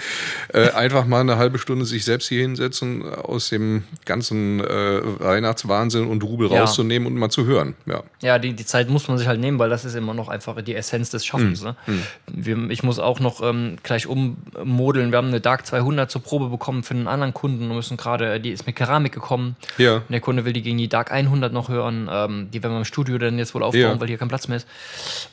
äh, 0.54 0.70
einfach 0.72 1.06
mal 1.06 1.22
eine 1.22 1.38
halbe 1.38 1.60
Stunde 1.60 1.86
sich 1.86 2.04
selbst 2.06 2.28
hier 2.28 2.42
hinsetzen, 2.42 3.04
aus 3.08 3.50
dem 3.50 3.84
ganzen 4.06 4.60
äh, 4.60 5.02
Weihnachtswahnsinn 5.20 6.08
und 6.08 6.24
Rubel 6.24 6.52
Ja. 6.52 6.62
rauszunehmen 6.62 7.08
und 7.08 7.16
mal 7.16 7.30
zu 7.30 7.46
hören. 7.46 7.76
Ja. 7.86 8.04
Ja, 8.22 8.40
die, 8.40 8.54
die 8.54 8.66
Zeit 8.66 8.90
muss 8.90 9.08
man 9.08 9.18
sich 9.18 9.28
halt 9.28 9.40
nehmen, 9.40 9.60
weil 9.60 9.70
das 9.70 9.86
ist 9.86 9.96
immer 9.96 10.14
noch 10.14 10.28
einfach 10.30 10.62
die 10.62 10.76
Essenz 10.76 11.10
des 11.10 11.26
Schaffens. 11.26 11.64
Hm. 11.64 11.76
Ne? 11.96 12.02
Wir, 12.28 12.70
ich 12.70 12.84
muss 12.84 13.00
auch 13.00 13.20
noch 13.20 13.42
ähm, 13.42 13.78
gleich 13.84 14.08
ummodeln. 14.08 15.12
Wir 15.12 15.18
haben 15.18 15.28
eine 15.28 15.42
Dark 15.42 15.66
200 15.66 16.10
zur 16.10 16.22
Probe 16.24 16.47
bekommen 16.50 16.84
für 16.84 16.94
einen 16.94 17.08
anderen 17.08 17.34
Kunden 17.34 17.70
und 17.70 17.76
müssen 17.76 17.98
gerade, 17.98 18.40
die 18.40 18.52
ist 18.52 18.66
mit 18.66 18.76
Keramik 18.76 19.12
gekommen. 19.14 19.56
Ja. 19.78 19.96
Und 19.98 20.10
der 20.12 20.20
Kunde 20.22 20.46
will 20.46 20.54
die 20.54 20.62
gegen 20.62 20.78
die 20.78 20.88
Dark 20.90 21.12
100 21.12 21.52
noch 21.54 21.70
hören. 21.70 22.10
Ähm, 22.12 22.50
die 22.52 22.62
werden 22.64 22.74
wir 22.74 22.80
im 22.80 22.86
Studio 22.86 23.18
dann 23.18 23.38
jetzt 23.38 23.54
wohl 23.56 23.64
aufbauen, 23.64 23.82
Ja. 23.82 24.00
weil 24.00 24.08
hier 24.08 24.18
kein 24.18 24.28
Platz 24.28 24.48
mehr 24.48 24.58
ist. 24.58 24.68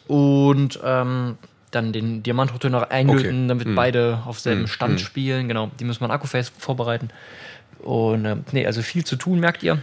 Und 0.06 0.78
ähm, 0.84 1.36
dann 1.70 1.92
den 1.92 2.22
Diamantrotor 2.22 2.70
noch 2.70 2.88
einlöten, 2.90 3.44
Okay. 3.44 3.48
damit 3.48 3.74
beide 3.74 4.20
auf 4.26 4.38
selben 4.38 4.62
Hm, 4.62 4.66
Stand 4.68 5.00
spielen. 5.00 5.48
Genau, 5.48 5.70
die 5.80 5.84
müssen 5.84 6.00
wir 6.00 6.04
an 6.06 6.10
Akkuface 6.12 6.52
vorbereiten. 6.58 7.10
Und 7.80 8.24
ähm, 8.24 8.44
nee, 8.52 8.64
also 8.66 8.80
viel 8.82 9.04
zu 9.04 9.16
tun, 9.16 9.40
merkt 9.40 9.62
ihr. 9.62 9.78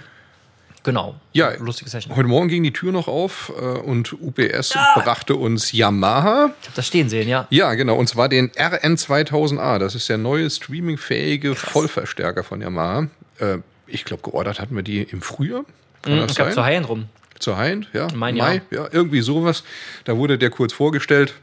Genau. 0.84 1.16
Ja, 1.34 1.52
Lustige 1.60 1.90
Session. 1.90 2.16
Heute 2.16 2.28
Morgen 2.28 2.48
ging 2.48 2.64
die 2.64 2.74
Tür 2.74 2.92
noch 2.92 3.08
auf 3.08 3.52
äh, 3.56 3.62
und 3.62 4.14
UPS 4.14 4.74
brachte 4.96 5.36
uns 5.36 5.72
Yamaha. 5.72 6.52
Ich 6.62 6.68
hab 6.70 6.76
das 6.76 6.88
stehen 6.88 7.08
sehen, 7.08 7.28
ja. 7.28 7.46
Ja, 7.52 7.74
genau. 7.76 7.96
Und 7.96 8.08
zwar 8.08 8.30
den 8.30 8.50
RN2000A. 8.52 9.78
Das 9.78 9.94
ist 9.94 10.10
der 10.10 10.18
neue 10.18 10.50
streamingfähige 10.50 11.54
Vollverstärker 11.56 12.44
von 12.44 12.62
Yamaha. 12.62 13.08
Äh, 13.40 13.58
ich 13.86 14.06
glaube, 14.06 14.24
geordert 14.24 14.60
hatten 14.60 14.76
wir 14.76 14.84
die 14.84 15.04
im 15.04 15.22
Frühjahr. 15.22 15.66
Kann 16.02 16.18
das 16.18 16.32
Ich 16.32 16.38
glaube, 16.38 16.52
zu 16.52 16.64
High-End 16.64 16.90
rum. 16.90 17.06
Zur 17.38 17.60
Hind, 17.62 17.88
ja. 17.94 18.08
Mein 18.14 18.36
Mai, 18.36 18.62
ja, 18.72 18.88
irgendwie 18.92 19.22
sowas. 19.22 19.64
Da 20.06 20.18
wurde 20.18 20.38
der 20.38 20.50
kurz 20.52 20.74
vorgestellt. 20.74 21.34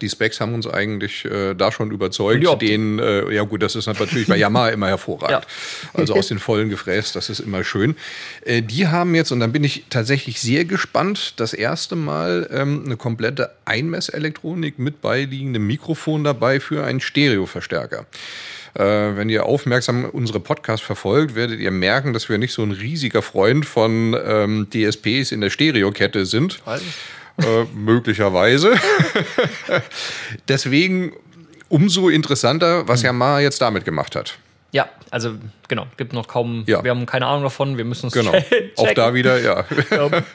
Die 0.00 0.08
Specs 0.08 0.40
haben 0.40 0.54
uns 0.54 0.66
eigentlich 0.66 1.24
äh, 1.24 1.54
da 1.54 1.72
schon 1.72 1.90
überzeugt. 1.90 2.42
Die. 2.42 2.66
Den, 2.66 2.98
äh, 2.98 3.32
ja 3.32 3.42
gut, 3.42 3.62
das 3.62 3.76
ist 3.76 3.86
natürlich 3.86 4.26
bei 4.26 4.36
Yamaha 4.36 4.68
immer 4.70 4.88
hervorragend. 4.88 5.44
Ja. 5.44 6.00
Also 6.00 6.14
aus 6.14 6.28
den 6.28 6.38
vollen 6.38 6.68
gefräst, 6.68 7.16
das 7.16 7.30
ist 7.30 7.40
immer 7.40 7.64
schön. 7.64 7.96
Äh, 8.44 8.62
die 8.62 8.88
haben 8.88 9.14
jetzt, 9.14 9.32
und 9.32 9.40
dann 9.40 9.52
bin 9.52 9.64
ich 9.64 9.84
tatsächlich 9.90 10.40
sehr 10.40 10.64
gespannt, 10.64 11.34
das 11.36 11.54
erste 11.54 11.96
Mal 11.96 12.48
ähm, 12.52 12.82
eine 12.84 12.96
komplette 12.96 13.50
Einmesselektronik 13.64 14.78
mit 14.78 15.00
beiliegendem 15.00 15.66
Mikrofon 15.66 16.24
dabei 16.24 16.60
für 16.60 16.84
einen 16.84 17.00
Stereoverstärker. 17.00 18.06
Äh, 18.74 19.16
wenn 19.16 19.28
ihr 19.28 19.46
aufmerksam 19.46 20.04
unsere 20.04 20.40
Podcast 20.40 20.82
verfolgt, 20.82 21.34
werdet 21.34 21.58
ihr 21.60 21.70
merken, 21.70 22.12
dass 22.12 22.28
wir 22.28 22.38
nicht 22.38 22.52
so 22.52 22.62
ein 22.62 22.70
riesiger 22.70 23.22
Freund 23.22 23.66
von 23.66 24.16
ähm, 24.24 24.68
DSPs 24.70 25.32
in 25.32 25.40
der 25.40 25.50
Stereokette 25.50 26.26
sind. 26.26 26.60
Äh, 27.38 27.64
möglicherweise. 27.74 28.74
Deswegen 30.48 31.12
umso 31.68 32.08
interessanter, 32.08 32.86
was 32.88 33.02
Yamaha 33.02 33.40
jetzt 33.40 33.60
damit 33.60 33.84
gemacht 33.84 34.16
hat. 34.16 34.38
Ja, 34.70 34.86
also 35.10 35.30
genau, 35.66 35.86
gibt 35.96 36.12
noch 36.12 36.28
kaum, 36.28 36.64
Ja. 36.66 36.84
wir 36.84 36.90
haben 36.90 37.06
keine 37.06 37.24
Ahnung 37.26 37.42
davon, 37.44 37.78
wir 37.78 37.86
müssen 37.86 38.06
uns 38.06 38.12
Genau. 38.12 38.32
checken. 38.32 38.70
Auch 38.76 38.92
da 38.92 39.14
wieder, 39.14 39.40
ja. 39.40 39.64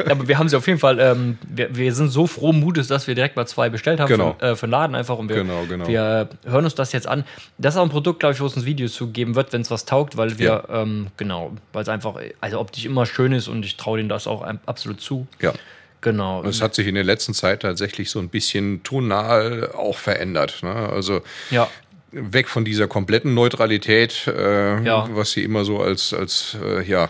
Aber 0.10 0.28
wir 0.28 0.40
haben 0.40 0.50
sie 0.50 0.58
auf 0.58 0.66
jeden 0.66 0.80
Fall, 0.80 1.00
ähm, 1.00 1.38
wir, 1.48 1.76
wir 1.76 1.94
sind 1.94 2.10
so 2.10 2.26
frohen 2.26 2.60
Mutes, 2.60 2.88
dass 2.88 3.06
wir 3.06 3.14
direkt 3.14 3.36
mal 3.36 3.46
zwei 3.46 3.70
bestellt 3.70 4.00
haben 4.00 4.08
Genau. 4.08 4.36
für, 4.40 4.46
äh, 4.46 4.56
für 4.56 4.66
den 4.66 4.72
Laden 4.72 4.96
einfach 4.96 5.20
und 5.20 5.30
wir, 5.30 5.36
Genau, 5.36 5.66
genau. 5.70 5.88
wir 5.88 6.30
hören 6.46 6.64
uns 6.66 6.74
das 6.74 6.94
jetzt 6.94 7.08
an. 7.08 7.26
Das 7.60 7.76
ist 7.76 7.80
auch 7.80 7.84
ein 7.84 7.92
Produkt, 7.92 8.22
glaube 8.22 8.34
ich, 8.34 8.42
wo 8.42 8.48
es 8.48 8.56
ein 8.56 8.66
Video 8.66 8.88
zu 8.88 9.08
geben 9.12 9.36
wird, 9.36 9.54
wenn 9.54 9.62
es 9.62 9.70
was 9.70 9.86
taugt, 9.86 10.18
weil 10.18 10.40
wir, 10.40 10.64
ähm, 10.68 11.08
genau, 11.18 11.52
weil 11.72 11.84
es 11.84 11.90
einfach, 11.90 12.16
also 12.42 12.60
optisch 12.60 12.86
immer 12.86 13.06
schön 13.06 13.34
ist 13.34 13.48
und 13.48 13.64
ich 13.64 13.78
traue 13.78 13.98
denen 13.98 14.10
das 14.10 14.26
auch 14.26 14.44
absolut 14.66 15.00
zu. 15.00 15.28
ja. 15.42 15.54
Genau. 16.04 16.44
Es 16.44 16.62
hat 16.62 16.76
sich 16.76 16.86
in 16.86 16.96
der 16.96 17.04
letzten 17.04 17.34
Zeit 17.34 17.62
tatsächlich 17.64 18.12
so 18.12 18.20
ein 18.20 18.30
bisschen 18.30 18.84
tonal 18.84 19.72
auch 19.74 19.98
verändert. 19.98 20.60
Ne? 20.62 20.72
Also 20.74 21.22
ja. 21.50 21.68
weg 22.12 22.48
von 22.50 22.64
dieser 22.66 22.88
kompletten 22.88 23.34
Neutralität, 23.34 24.28
äh, 24.28 24.84
Ja. 24.84 25.10
was 25.14 25.32
sie 25.32 25.44
immer 25.44 25.66
so 25.66 25.80
als, 25.82 26.14
als 26.14 26.56
äh, 26.64 26.84
ja, 26.84 27.10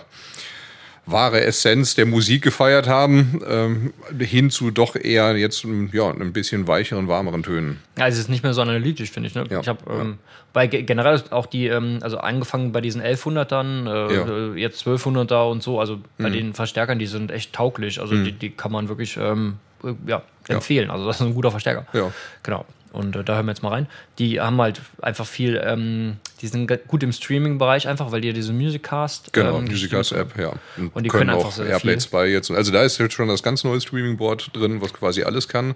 wahre 1.06 1.42
Essenz 1.44 1.96
der 1.96 2.06
Musik 2.06 2.44
gefeiert 2.44 2.88
haben, 2.88 3.42
ähm, 3.48 3.94
hin 4.20 4.50
zu 4.50 4.72
doch 4.72 4.96
eher 4.96 5.36
jetzt 5.36 5.64
ähm, 5.66 5.90
ja, 5.92 6.10
ein 6.10 6.32
bisschen 6.34 6.68
weicheren, 6.68 7.08
warmeren 7.08 7.44
Tönen. 7.44 7.80
Ja, 7.98 8.08
es 8.08 8.18
ist 8.18 8.30
nicht 8.30 8.44
mehr 8.44 8.54
so 8.54 8.62
analytisch, 8.62 9.12
finde 9.12 9.28
ich. 9.28 9.36
Ne? 9.36 9.44
Ja, 9.50 9.60
Ich 9.60 9.68
habe 9.68 9.80
ähm, 9.92 10.18
bei 10.54 10.68
ge- 10.68 10.84
generell 10.84 11.22
auch 11.32 11.46
die, 11.46 11.68
ähm, 11.68 12.00
also 12.02 12.18
angefangen 12.20 12.72
bei 12.72 12.80
diesen 12.82 13.02
1100ern, 13.02 13.88
äh, 14.12 14.16
Ja. 14.16 14.26
Mhm. 14.26 14.56
äh, 14.58 14.60
jetzt 14.62 14.86
1200er 14.88 15.50
und 15.52 15.62
so, 15.62 15.80
also 15.80 16.00
bei 16.18 16.30
den 16.30 16.54
Verstärkern, 16.54 17.00
die 17.00 17.08
sind 17.08 17.32
echt 17.32 17.54
tauglich. 17.54 18.00
Also 18.00 18.16
die, 18.16 18.32
die 18.32 18.52
kann 18.52 18.72
man 18.72 18.88
wirklich 18.88 19.18
ähm, 19.18 19.56
äh, 19.84 19.94
ja, 20.08 20.22
empfehlen. 20.48 20.90
Also 20.90 21.06
das 21.06 21.20
ist 21.20 21.28
ein 21.28 21.34
guter 21.34 21.52
Verstärker. 21.52 21.86
Ja. 21.94 22.12
Genau. 22.44 22.66
Und 22.94 23.16
äh, 23.16 23.24
da 23.24 23.36
hören 23.36 23.48
wir 23.48 23.52
jetzt 23.52 23.64
mal 23.64 23.70
rein. 23.70 23.88
Die 24.20 24.40
haben 24.40 24.62
halt 24.62 24.82
einfach 25.02 25.26
viel, 25.26 25.62
ähm, 25.66 26.18
die 26.42 26.48
sind 26.48 26.72
gut 26.88 27.02
im 27.04 27.12
Streaming-Bereich 27.12 27.88
einfach, 27.88 28.12
weil 28.12 28.22
die 28.22 28.28
ja 28.28 28.34
diese 28.34 28.54
Musiccast. 28.54 29.34
Genau, 29.34 29.58
ähm, 29.58 29.66
Musicast-App, 29.66 30.38
ja. 30.38 30.54
Und 30.94 31.04
die 31.04 31.10
können 31.10 31.32
einfach 31.32 31.48
auch 31.48 31.52
sehr 31.52 31.66
Airplay 31.66 31.94
viel. 31.94 32.02
2 32.02 32.28
jetzt. 32.28 32.52
Also 32.52 32.72
da 32.72 32.84
ist 32.84 33.00
jetzt 33.00 33.14
schon 33.14 33.28
das 33.28 33.42
ganz 33.42 33.64
neue 33.64 33.82
Streaming-Board 33.82 34.52
drin, 34.56 34.80
was 34.80 34.94
quasi 34.94 35.24
alles 35.24 35.48
kann. 35.48 35.74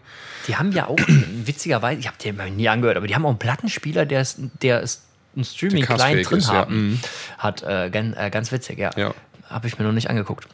Die 0.48 0.56
haben 0.56 0.72
ja 0.72 0.88
auch, 0.88 1.00
witzigerweise, 1.44 2.00
ich 2.00 2.08
habe 2.08 2.18
den 2.24 2.38
mal 2.38 2.52
nie 2.52 2.70
angehört, 2.70 2.98
aber 2.98 3.08
die 3.08 3.16
haben 3.16 3.26
auch 3.26 3.30
einen 3.30 3.40
Plattenspieler, 3.40 4.06
der 4.06 4.22
ist, 4.22 4.40
der 4.62 4.82
ist 4.82 5.04
ein 5.36 5.44
Streaming-Client 5.44 6.30
drin 6.30 6.38
ist, 6.38 6.48
ja. 6.48 6.54
haben. 6.54 6.90
Mhm. 6.90 7.00
Hat 7.40 7.64
äh, 7.64 7.90
ganz, 7.90 8.16
äh, 8.16 8.30
ganz 8.30 8.52
witzig, 8.52 8.78
ja. 8.78 8.92
Ja. 8.96 9.14
Habe 9.50 9.68
ich 9.68 9.80
mir 9.80 9.86
noch 9.86 9.94
nicht 9.94 10.10
angeguckt. 10.10 10.48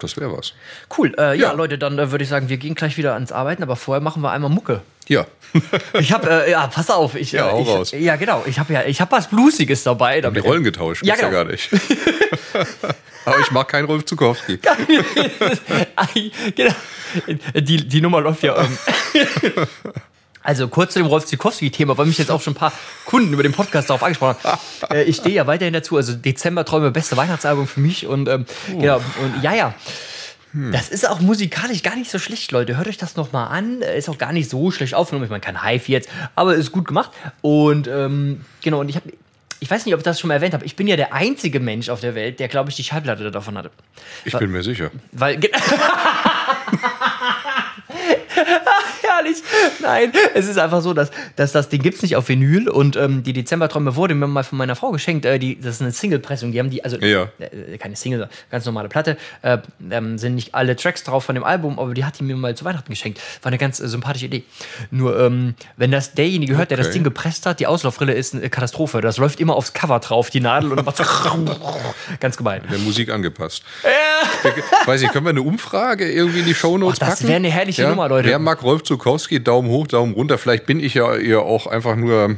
Das 0.00 0.16
wäre 0.16 0.36
was. 0.36 0.54
Cool, 0.98 1.14
äh, 1.18 1.28
ja. 1.38 1.50
Ja. 1.50 1.52
Leute, 1.52 1.78
dann 1.78 1.98
äh, 1.98 2.10
würde 2.10 2.24
ich 2.24 2.30
sagen, 2.30 2.48
wir 2.48 2.56
gehen 2.56 2.74
gleich 2.74 2.96
wieder 2.96 3.14
ans 3.14 3.30
Arbeiten, 3.32 3.62
aber 3.62 3.76
vorher 3.76 4.00
machen 4.02 4.22
wir 4.22 4.30
einmal 4.32 4.50
Mucke. 4.50 4.80
Ja. 5.08 5.26
Ich 5.98 6.12
habe, 6.12 6.30
äh, 6.46 6.50
ja, 6.52 6.66
pass 6.68 6.88
auf, 6.90 7.14
ich, 7.16 7.32
Ja, 7.32 7.48
äh, 7.48 7.52
hau 7.52 7.62
ich, 7.62 7.68
raus. 7.68 7.90
ja 7.92 8.14
genau, 8.16 8.44
ich 8.46 8.58
habe 8.60 8.72
ja, 8.72 8.82
ich 8.84 9.00
habe 9.00 9.10
was 9.12 9.28
Bluesiges 9.28 9.82
dabei. 9.82 10.16
Die 10.16 10.22
damit- 10.22 10.44
Rollen 10.44 10.62
getauscht, 10.64 11.04
Ja, 11.04 11.14
gibt's 11.16 11.22
ja 11.22 11.28
genau. 11.28 11.44
gar 11.44 11.50
nicht. 11.50 11.68
Aber 13.24 13.38
ich 13.40 13.50
mag 13.50 13.66
keinen 13.68 13.84
Rolf 13.86 14.04
Zukowski. 14.04 14.58
genau. 16.56 16.72
Die, 17.54 17.88
die 17.88 18.00
Nummer 18.00 18.20
läuft 18.20 18.42
ja. 18.44 18.56
Ähm, 18.58 18.78
also 20.42 20.68
kurz 20.68 20.94
zu 20.94 20.98
dem 21.00 21.06
Rolf 21.06 21.26
Zikowski-Thema, 21.26 21.98
weil 21.98 22.06
mich 22.06 22.18
jetzt 22.18 22.30
auch 22.30 22.40
schon 22.40 22.54
ein 22.54 22.56
paar 22.56 22.72
Kunden 23.04 23.32
über 23.32 23.42
den 23.42 23.52
Podcast 23.52 23.90
darauf 23.90 24.02
angesprochen 24.02 24.36
haben. 24.42 24.60
Äh, 24.90 25.04
ich 25.04 25.16
stehe 25.16 25.34
ja 25.34 25.46
weiterhin 25.46 25.74
dazu. 25.74 25.96
Also 25.96 26.14
Dezember 26.14 26.64
Träume, 26.64 26.90
beste 26.90 27.16
Weihnachtsalbum 27.16 27.66
für 27.66 27.80
mich. 27.80 28.06
Und 28.06 28.28
ähm, 28.28 28.46
genau, 28.66 28.96
und 28.96 29.42
ja, 29.42 29.54
ja. 29.54 29.74
Das 30.52 30.88
ist 30.88 31.08
auch 31.08 31.20
musikalisch 31.20 31.82
gar 31.82 31.94
nicht 31.94 32.10
so 32.10 32.18
schlecht, 32.18 32.50
Leute. 32.50 32.76
Hört 32.76 32.88
euch 32.88 32.98
das 32.98 33.14
nochmal 33.14 33.56
an. 33.56 33.82
Äh, 33.82 33.98
Ist 33.98 34.08
auch 34.08 34.18
gar 34.18 34.32
nicht 34.32 34.50
so 34.50 34.72
schlecht 34.72 34.94
aufgenommen. 34.94 35.24
Ich 35.24 35.30
meine, 35.30 35.42
kein 35.42 35.62
Hi-Fi 35.62 35.92
jetzt, 35.92 36.08
aber 36.34 36.54
ist 36.56 36.72
gut 36.72 36.88
gemacht. 36.88 37.10
Und 37.40 37.86
ähm, 37.86 38.40
genau, 38.62 38.80
und 38.80 38.88
ich 38.88 38.96
habe. 38.96 39.12
Ich 39.62 39.70
weiß 39.70 39.84
nicht, 39.84 39.92
ob 39.94 40.00
ich 40.00 40.04
das 40.04 40.18
schon 40.18 40.28
mal 40.28 40.34
erwähnt 40.34 40.54
habe. 40.54 40.64
Ich 40.64 40.74
bin 40.74 40.86
ja 40.86 40.96
der 40.96 41.12
einzige 41.12 41.60
Mensch 41.60 41.90
auf 41.90 42.00
der 42.00 42.14
Welt, 42.14 42.40
der, 42.40 42.48
glaube 42.48 42.70
ich, 42.70 42.76
die 42.76 42.84
Schallplatte 42.84 43.30
davon 43.30 43.58
hatte. 43.58 43.70
Ich 44.24 44.34
bin 44.36 44.50
mir 44.50 44.62
sicher. 44.62 44.90
Weil. 45.12 45.38
Herrlich. 49.24 49.42
Nein, 49.80 50.12
es 50.34 50.48
ist 50.48 50.58
einfach 50.58 50.80
so, 50.82 50.94
dass, 50.94 51.10
dass 51.36 51.52
das 51.52 51.68
Ding 51.68 51.82
gibt's 51.82 52.02
nicht 52.02 52.16
auf 52.16 52.28
Vinyl 52.28 52.68
und 52.68 52.96
ähm, 52.96 53.22
die 53.22 53.32
Dezemberträume 53.32 53.96
wurde 53.96 54.14
mir 54.14 54.26
mal 54.26 54.42
von 54.44 54.58
meiner 54.58 54.76
Frau 54.76 54.90
geschenkt. 54.90 55.24
Äh, 55.24 55.38
die, 55.38 55.60
das 55.60 55.76
ist 55.76 55.82
eine 55.82 55.92
Single-Pressung. 55.92 56.52
Die 56.52 56.58
haben 56.58 56.70
die, 56.70 56.82
also 56.84 56.96
Ja. 56.98 57.28
äh, 57.38 57.78
keine 57.78 57.96
Single, 57.96 58.28
ganz 58.50 58.64
normale 58.66 58.88
Platte. 58.88 59.16
Äh, 59.42 59.58
ähm, 59.90 60.18
sind 60.18 60.34
nicht 60.34 60.54
alle 60.54 60.76
Tracks 60.76 61.04
drauf 61.04 61.24
von 61.24 61.34
dem 61.34 61.44
Album, 61.44 61.78
aber 61.78 61.94
die 61.94 62.04
hat 62.04 62.18
die 62.18 62.24
mir 62.24 62.36
mal 62.36 62.54
zu 62.56 62.64
Weihnachten 62.64 62.90
geschenkt. 62.90 63.20
War 63.42 63.48
eine 63.50 63.58
ganz 63.58 63.80
äh, 63.80 63.88
sympathische 63.88 64.26
Idee. 64.26 64.44
Nur, 64.90 65.18
ähm, 65.18 65.54
wenn 65.76 65.90
das 65.90 66.14
derjenige 66.14 66.56
hört, 66.56 66.70
der 66.70 66.76
das 66.76 66.86
Okay. 66.88 66.94
Ding 66.94 67.04
gepresst 67.04 67.46
hat, 67.46 67.60
die 67.60 67.66
Auslaufrille 67.66 68.12
ist 68.14 68.34
eine 68.34 68.48
Katastrophe. 68.50 69.00
Das 69.00 69.16
läuft 69.18 69.38
immer 69.40 69.54
aufs 69.54 69.72
Cover 69.72 69.98
drauf, 70.00 70.30
die 70.30 70.40
Nadel 70.40 70.72
und 70.72 70.84
macht 70.84 70.98
ganz 72.20 72.36
gemein. 72.36 72.62
Der 72.70 72.78
Musik 72.78 73.10
angepasst. 73.10 73.62
Ich 74.44 74.86
weiß 74.88 75.00
nicht, 75.02 75.12
können 75.12 75.26
wir 75.26 75.30
eine 75.30 75.42
Umfrage 75.42 76.10
irgendwie 76.10 76.40
in 76.40 76.46
die 76.46 76.54
Shownotes 76.54 76.98
Oh, 76.98 77.04
das 77.06 77.16
packen? 77.18 77.28
wär 77.28 77.36
eine 77.36 77.48
herrliche 77.50 77.86
Nummer, 77.88 78.08
Leute. 78.08 78.28
Wer 78.28 78.38
mag 78.38 78.62
Rolf 78.62 78.82
Zukowski? 79.10 79.42
Daumen 79.42 79.68
hoch, 79.68 79.86
Daumen 79.86 80.14
runter. 80.14 80.38
Vielleicht 80.38 80.66
bin 80.66 80.80
ich 80.80 80.94
ja 80.94 81.14
eher 81.16 81.40
auch 81.40 81.66
einfach 81.66 81.96
nur 81.96 82.36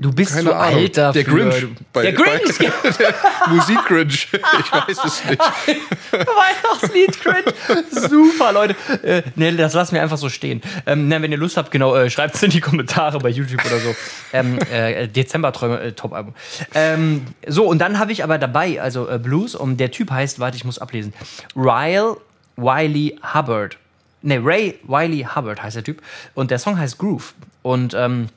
Du 0.00 0.12
bist 0.12 0.32
Keine 0.34 0.50
zu 0.50 0.56
Ahnung. 0.56 0.78
alt 0.80 0.96
dafür. 0.98 1.22
Der 1.22 1.32
Grinch. 1.32 1.66
Bei- 1.92 2.02
der 2.02 2.12
Grinch. 2.12 2.58
der 2.98 3.14
Musik-Grinch. 3.48 4.28
Ich 4.32 4.72
weiß 4.72 4.98
es 5.04 5.24
nicht. 5.24 5.38
Weihnachtslied 6.12 7.20
Cringe. 7.20 7.54
Super, 7.90 8.52
Leute. 8.52 8.74
Äh, 9.02 9.22
nee, 9.36 9.52
das 9.52 9.74
lassen 9.74 9.94
wir 9.94 10.02
einfach 10.02 10.18
so 10.18 10.28
stehen. 10.28 10.60
Ähm, 10.86 11.08
na, 11.08 11.22
wenn 11.22 11.30
ihr 11.30 11.38
Lust 11.38 11.56
habt, 11.56 11.70
genau, 11.70 11.94
äh, 11.94 12.10
schreibt 12.10 12.34
es 12.34 12.42
in 12.42 12.50
die 12.50 12.60
Kommentare 12.60 13.20
bei 13.20 13.28
YouTube 13.28 13.64
oder 13.64 13.78
so. 13.78 13.94
Ähm, 14.32 14.58
äh, 14.72 15.06
Dezemberträume, 15.06 15.80
äh, 15.80 15.92
Top-Album. 15.92 16.34
Ähm, 16.74 17.22
so, 17.46 17.64
und 17.64 17.78
dann 17.78 17.98
habe 17.98 18.12
ich 18.12 18.24
aber 18.24 18.38
dabei, 18.38 18.82
also 18.82 19.08
äh, 19.08 19.18
Blues, 19.18 19.54
und 19.54 19.78
der 19.78 19.92
Typ 19.92 20.10
heißt, 20.10 20.40
warte, 20.40 20.56
ich 20.56 20.64
muss 20.64 20.78
ablesen, 20.78 21.14
Ryle 21.56 22.16
Wiley 22.56 23.18
Hubbard. 23.34 23.78
Ne, 24.22 24.38
Ray 24.44 24.78
Wiley 24.84 25.26
Hubbard 25.34 25.62
heißt 25.62 25.76
der 25.76 25.84
Typ. 25.84 26.02
Und 26.34 26.50
der 26.50 26.58
Song 26.58 26.78
heißt 26.78 26.98
Groove. 26.98 27.34
Und 27.62 27.94
ähm, 27.94 28.28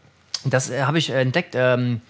das 0.45 0.69
äh, 0.69 0.83
habe 0.83 0.97
ich 0.97 1.09
entdeckt. 1.09 1.53
Ähm, 1.55 2.01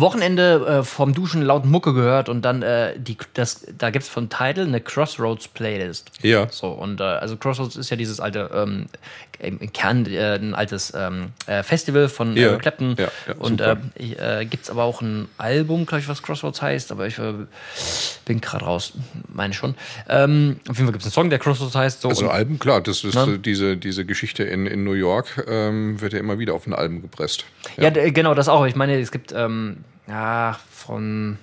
Wochenende 0.00 0.66
äh, 0.80 0.82
vom 0.82 1.14
Duschen 1.14 1.42
laut 1.42 1.64
Mucke 1.64 1.92
gehört 1.94 2.28
und 2.28 2.42
dann 2.42 2.62
äh, 2.62 2.98
die, 2.98 3.16
das, 3.34 3.66
da 3.78 3.90
gibt 3.90 4.04
es 4.04 4.08
von 4.08 4.28
Tidal 4.28 4.66
eine 4.66 4.80
Crossroads 4.80 5.48
Playlist. 5.48 6.10
Ja. 6.22 6.46
So, 6.50 6.68
und 6.68 7.00
äh, 7.00 7.04
also 7.04 7.36
Crossroads 7.36 7.76
ist 7.76 7.90
ja 7.90 7.96
dieses 7.96 8.20
alte, 8.20 8.50
ähm, 8.54 8.86
im 9.38 9.70
Kern 9.72 10.06
äh, 10.06 10.34
ein 10.36 10.54
altes 10.54 10.92
ähm, 10.96 11.28
äh, 11.46 11.62
Festival 11.62 12.08
von 12.08 12.36
Ja. 12.36 12.54
äh, 12.54 12.58
Clapton. 12.58 12.96
Ja, 12.98 13.08
ja, 13.26 13.34
und 13.38 13.60
super. 13.60 13.76
äh, 13.98 14.46
gibt 14.46 14.64
es 14.64 14.70
aber 14.70 14.84
auch 14.84 15.02
ein 15.02 15.28
Album, 15.38 15.84
glaube 15.86 16.00
ich, 16.00 16.08
was 16.08 16.22
Crossroads 16.22 16.62
heißt, 16.62 16.90
aber 16.92 17.06
ich 17.06 17.16
bin 18.24 18.40
gerade 18.40 18.64
raus, 18.64 18.92
meine 19.28 19.54
schon. 19.54 19.74
Ähm, 20.08 20.60
auf 20.68 20.76
jeden 20.76 20.86
Fall 20.86 20.92
gibt 20.92 21.02
es 21.02 21.06
einen 21.06 21.12
Song, 21.12 21.30
der 21.30 21.38
Crossroads 21.38 21.74
heißt. 21.74 22.00
So, 22.02 22.08
Also 22.08 22.28
Alben, 22.28 22.58
klar, 22.58 22.80
das 22.80 23.04
ist 23.04 23.14
Ne? 23.14 23.38
diese, 23.38 23.76
diese 23.76 24.04
Geschichte 24.04 24.42
in, 24.44 24.66
in 24.66 24.84
New 24.84 24.92
York, 24.92 25.44
ähm, 25.48 26.00
wird 26.00 26.12
ja 26.12 26.18
immer 26.18 26.38
wieder 26.38 26.54
auf 26.54 26.66
ein 26.66 26.74
Album 26.74 27.02
gepresst. 27.02 27.44
ja, 27.76 27.90
genau, 27.90 28.34
das 28.34 28.48
auch. 28.48 28.66
Ich 28.66 28.74
meine, 28.76 28.98
es 29.00 29.10
gibt, 29.10 29.32
ähm, 29.32 29.78
ja, 30.08 30.58
von. 30.70 31.38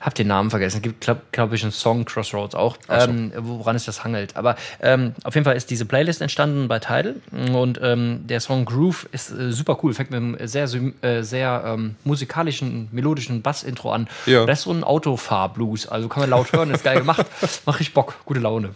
hab 0.00 0.14
den 0.14 0.26
Namen 0.26 0.50
vergessen. 0.50 0.76
Es 0.76 0.82
gibt, 0.82 1.00
glaube 1.00 1.22
glaub 1.32 1.52
ich, 1.54 1.62
einen 1.62 1.72
Song 1.72 2.04
Crossroads 2.04 2.54
auch, 2.54 2.76
so. 2.86 2.92
ähm, 2.92 3.32
woran 3.36 3.74
es 3.74 3.86
das 3.86 4.04
hangelt. 4.04 4.36
Aber 4.36 4.56
ähm, 4.82 5.14
auf 5.24 5.34
jeden 5.34 5.46
Fall 5.46 5.56
ist 5.56 5.70
diese 5.70 5.86
Playlist 5.86 6.20
entstanden 6.20 6.68
bei 6.68 6.78
Tidal 6.78 7.16
und 7.54 7.80
ähm, 7.82 8.26
der 8.26 8.40
Song 8.40 8.66
Groove 8.66 9.08
ist 9.12 9.30
äh, 9.30 9.50
super 9.50 9.78
cool. 9.82 9.94
Fängt 9.94 10.10
mit 10.10 10.18
einem 10.18 10.36
sehr, 10.46 10.68
äh, 11.00 11.22
sehr 11.22 11.62
ähm, 11.66 11.96
musikalischen, 12.04 12.88
melodischen 12.92 13.40
Bass-Intro 13.40 13.92
an. 13.92 14.08
Ja. 14.26 14.44
Das 14.44 14.58
ist 14.58 14.64
so 14.64 14.72
ein 14.72 14.84
Autofahr-Blues. 14.84 15.88
Also 15.88 16.08
kann 16.08 16.20
man 16.20 16.30
laut 16.30 16.52
hören, 16.52 16.70
ist 16.70 16.84
geil 16.84 16.98
gemacht. 16.98 17.24
Mach 17.64 17.80
ich 17.80 17.94
Bock, 17.94 18.14
gute 18.26 18.40
Laune. 18.40 18.70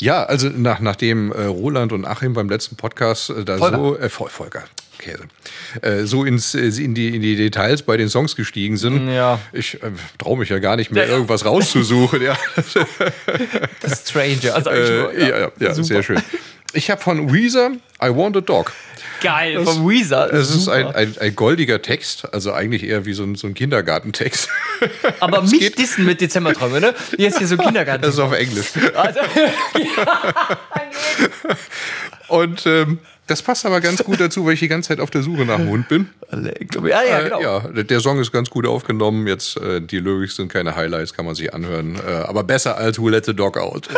Ja, 0.00 0.24
also 0.24 0.48
nach, 0.48 0.80
nachdem 0.80 1.30
äh, 1.30 1.44
Roland 1.44 1.92
und 1.92 2.06
Achim 2.06 2.32
beim 2.32 2.48
letzten 2.48 2.74
Podcast 2.76 3.30
äh, 3.30 3.44
da 3.44 3.58
Volker. 3.58 3.76
so, 3.76 3.96
äh, 3.98 4.08
Vol- 4.08 4.28
Volker, 4.30 4.64
Käse, 5.00 5.24
äh, 5.82 6.04
so 6.04 6.24
ins, 6.24 6.54
äh, 6.54 6.68
in, 6.68 6.94
die, 6.94 7.14
in 7.16 7.22
die 7.22 7.36
Details 7.36 7.82
bei 7.82 7.96
den 7.96 8.08
Songs 8.08 8.36
gestiegen 8.36 8.76
sind. 8.76 9.08
Ja. 9.10 9.40
Ich 9.52 9.82
äh, 9.82 9.90
traue 10.18 10.38
mich 10.38 10.48
ja 10.50 10.58
gar 10.58 10.76
nicht 10.76 10.90
mehr, 10.92 11.02
Ja, 11.04 11.08
ja. 11.08 11.14
irgendwas 11.16 11.44
rauszusuchen. 11.44 12.22
ja, 12.22 12.36
Das 13.80 14.08
Stranger. 14.08 14.54
Also 14.54 14.70
äh, 14.70 15.28
ja, 15.28 15.38
ja, 15.40 15.52
ja 15.58 15.74
sehr 15.74 16.02
schön. 16.02 16.22
Ich 16.72 16.88
habe 16.90 17.00
von 17.02 17.32
Weezer 17.32 17.72
I 18.02 18.08
Want 18.14 18.36
a 18.36 18.40
Dog. 18.40 18.72
Geil, 19.20 19.62
vom 19.64 19.88
Weezer. 19.88 20.32
Es 20.32 20.54
ist 20.54 20.68
ein, 20.68 20.86
ein, 20.86 21.14
ein 21.18 21.34
goldiger 21.34 21.82
Text, 21.82 22.32
also 22.32 22.52
eigentlich 22.52 22.84
eher 22.84 23.04
wie 23.06 23.12
so 23.12 23.24
ein, 23.24 23.34
so 23.34 23.48
ein 23.48 23.54
Kindergartentext. 23.54 24.48
Aber 25.20 25.42
mich 25.42 25.72
dissen 25.72 26.06
mit 26.06 26.20
Dezemberträume, 26.20 26.80
ne? 26.80 26.94
Jetzt 27.18 27.38
hier 27.38 27.46
so 27.48 27.56
Kindergarten. 27.58 28.02
Das 28.02 28.14
ist 28.14 28.20
auf 28.20 28.32
Englisch. 28.32 28.68
also, 28.94 29.20
Und 32.28 32.64
ähm, 32.66 32.98
das 33.30 33.42
passt 33.42 33.64
aber 33.64 33.80
ganz 33.80 34.02
gut 34.02 34.20
dazu, 34.20 34.44
weil 34.44 34.54
ich 34.54 34.60
die 34.60 34.68
ganze 34.68 34.88
Zeit 34.88 35.00
auf 35.00 35.10
der 35.10 35.22
Suche 35.22 35.44
nach 35.46 35.56
dem 35.56 35.68
Hund 35.68 35.88
bin. 35.88 36.08
ja, 36.32 37.02
ja, 37.02 37.20
genau. 37.22 37.38
Äh, 37.38 37.42
ja, 37.42 37.60
der 37.82 38.00
Song 38.00 38.18
ist 38.18 38.32
ganz 38.32 38.50
gut 38.50 38.66
aufgenommen. 38.66 39.26
Jetzt 39.26 39.56
äh, 39.56 39.80
die 39.80 39.98
Lyrics 40.00 40.36
sind 40.36 40.52
keine 40.52 40.74
Highlights, 40.74 41.14
kann 41.14 41.24
man 41.26 41.34
sich 41.34 41.54
anhören. 41.54 41.96
Äh, 41.96 42.10
aber 42.10 42.42
besser 42.42 42.76
als 42.76 42.98
Who 42.98 43.08
Let 43.08 43.24
the 43.26 43.34
Dog 43.34 43.56
Out. 43.56 43.88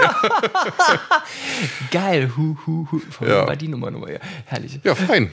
Geil. 1.90 2.30
Hu, 2.36 2.56
hu, 2.66 2.86
hu. 2.90 3.00
Von 3.10 3.28
Ja. 3.28 3.44
Bei 3.44 3.56
die 3.56 3.68
Nummer, 3.68 3.90
Nummer, 3.90 4.10
ja. 4.10 4.18
Herrlich. 4.46 4.80
Ja, 4.84 4.94
fein. 4.94 5.30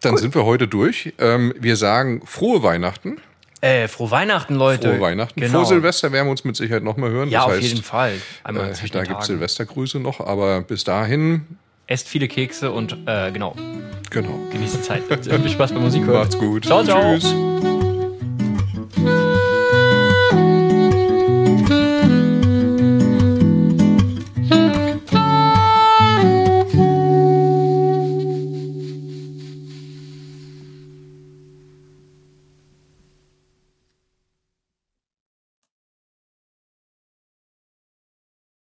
Dann 0.00 0.16
sind 0.16 0.34
wir 0.34 0.44
heute 0.44 0.68
durch. 0.68 1.12
Ähm, 1.18 1.52
wir 1.58 1.76
sagen 1.76 2.22
frohe 2.24 2.62
Weihnachten. 2.62 3.16
Äh, 3.60 3.88
frohe 3.88 4.10
Weihnachten, 4.12 4.54
Leute. 4.54 4.90
Frohe 4.90 5.00
Weihnachten. 5.00 5.40
Genau. 5.40 5.60
Vor 5.60 5.66
Silvester 5.66 6.12
werden 6.12 6.26
wir 6.26 6.30
uns 6.30 6.44
mit 6.44 6.54
Sicherheit 6.54 6.84
noch 6.84 6.96
mal 6.96 7.10
hören. 7.10 7.28
Ja, 7.28 7.40
das 7.40 7.46
auf 7.46 7.52
heißt, 7.54 7.62
jeden 7.62 7.82
Fall. 7.82 8.12
Einmal 8.44 8.70
Äh, 8.70 8.88
da 8.92 9.02
gibt 9.02 9.20
es. 9.20 9.26
Silvestergrüße 9.26 9.98
noch, 9.98 10.20
aber 10.20 10.60
bis 10.60 10.84
dahin, 10.84 11.58
Esst 11.88 12.06
viele 12.06 12.28
Kekse 12.28 12.70
und 12.70 12.98
äh, 13.06 13.32
genau, 13.32 13.54
genau. 14.10 14.38
genießt 14.52 14.76
die 14.76 14.82
Zeit. 14.82 15.04
Viel 15.04 15.48
Spaß 15.48 15.72
beim 15.72 15.82
Musik 15.82 16.04
hören. 16.04 16.20
Macht's 16.20 16.38
gut. 16.38 16.66
Ciao, 16.66 16.84
ciao. 16.84 17.18
Tschüss. 17.18 17.34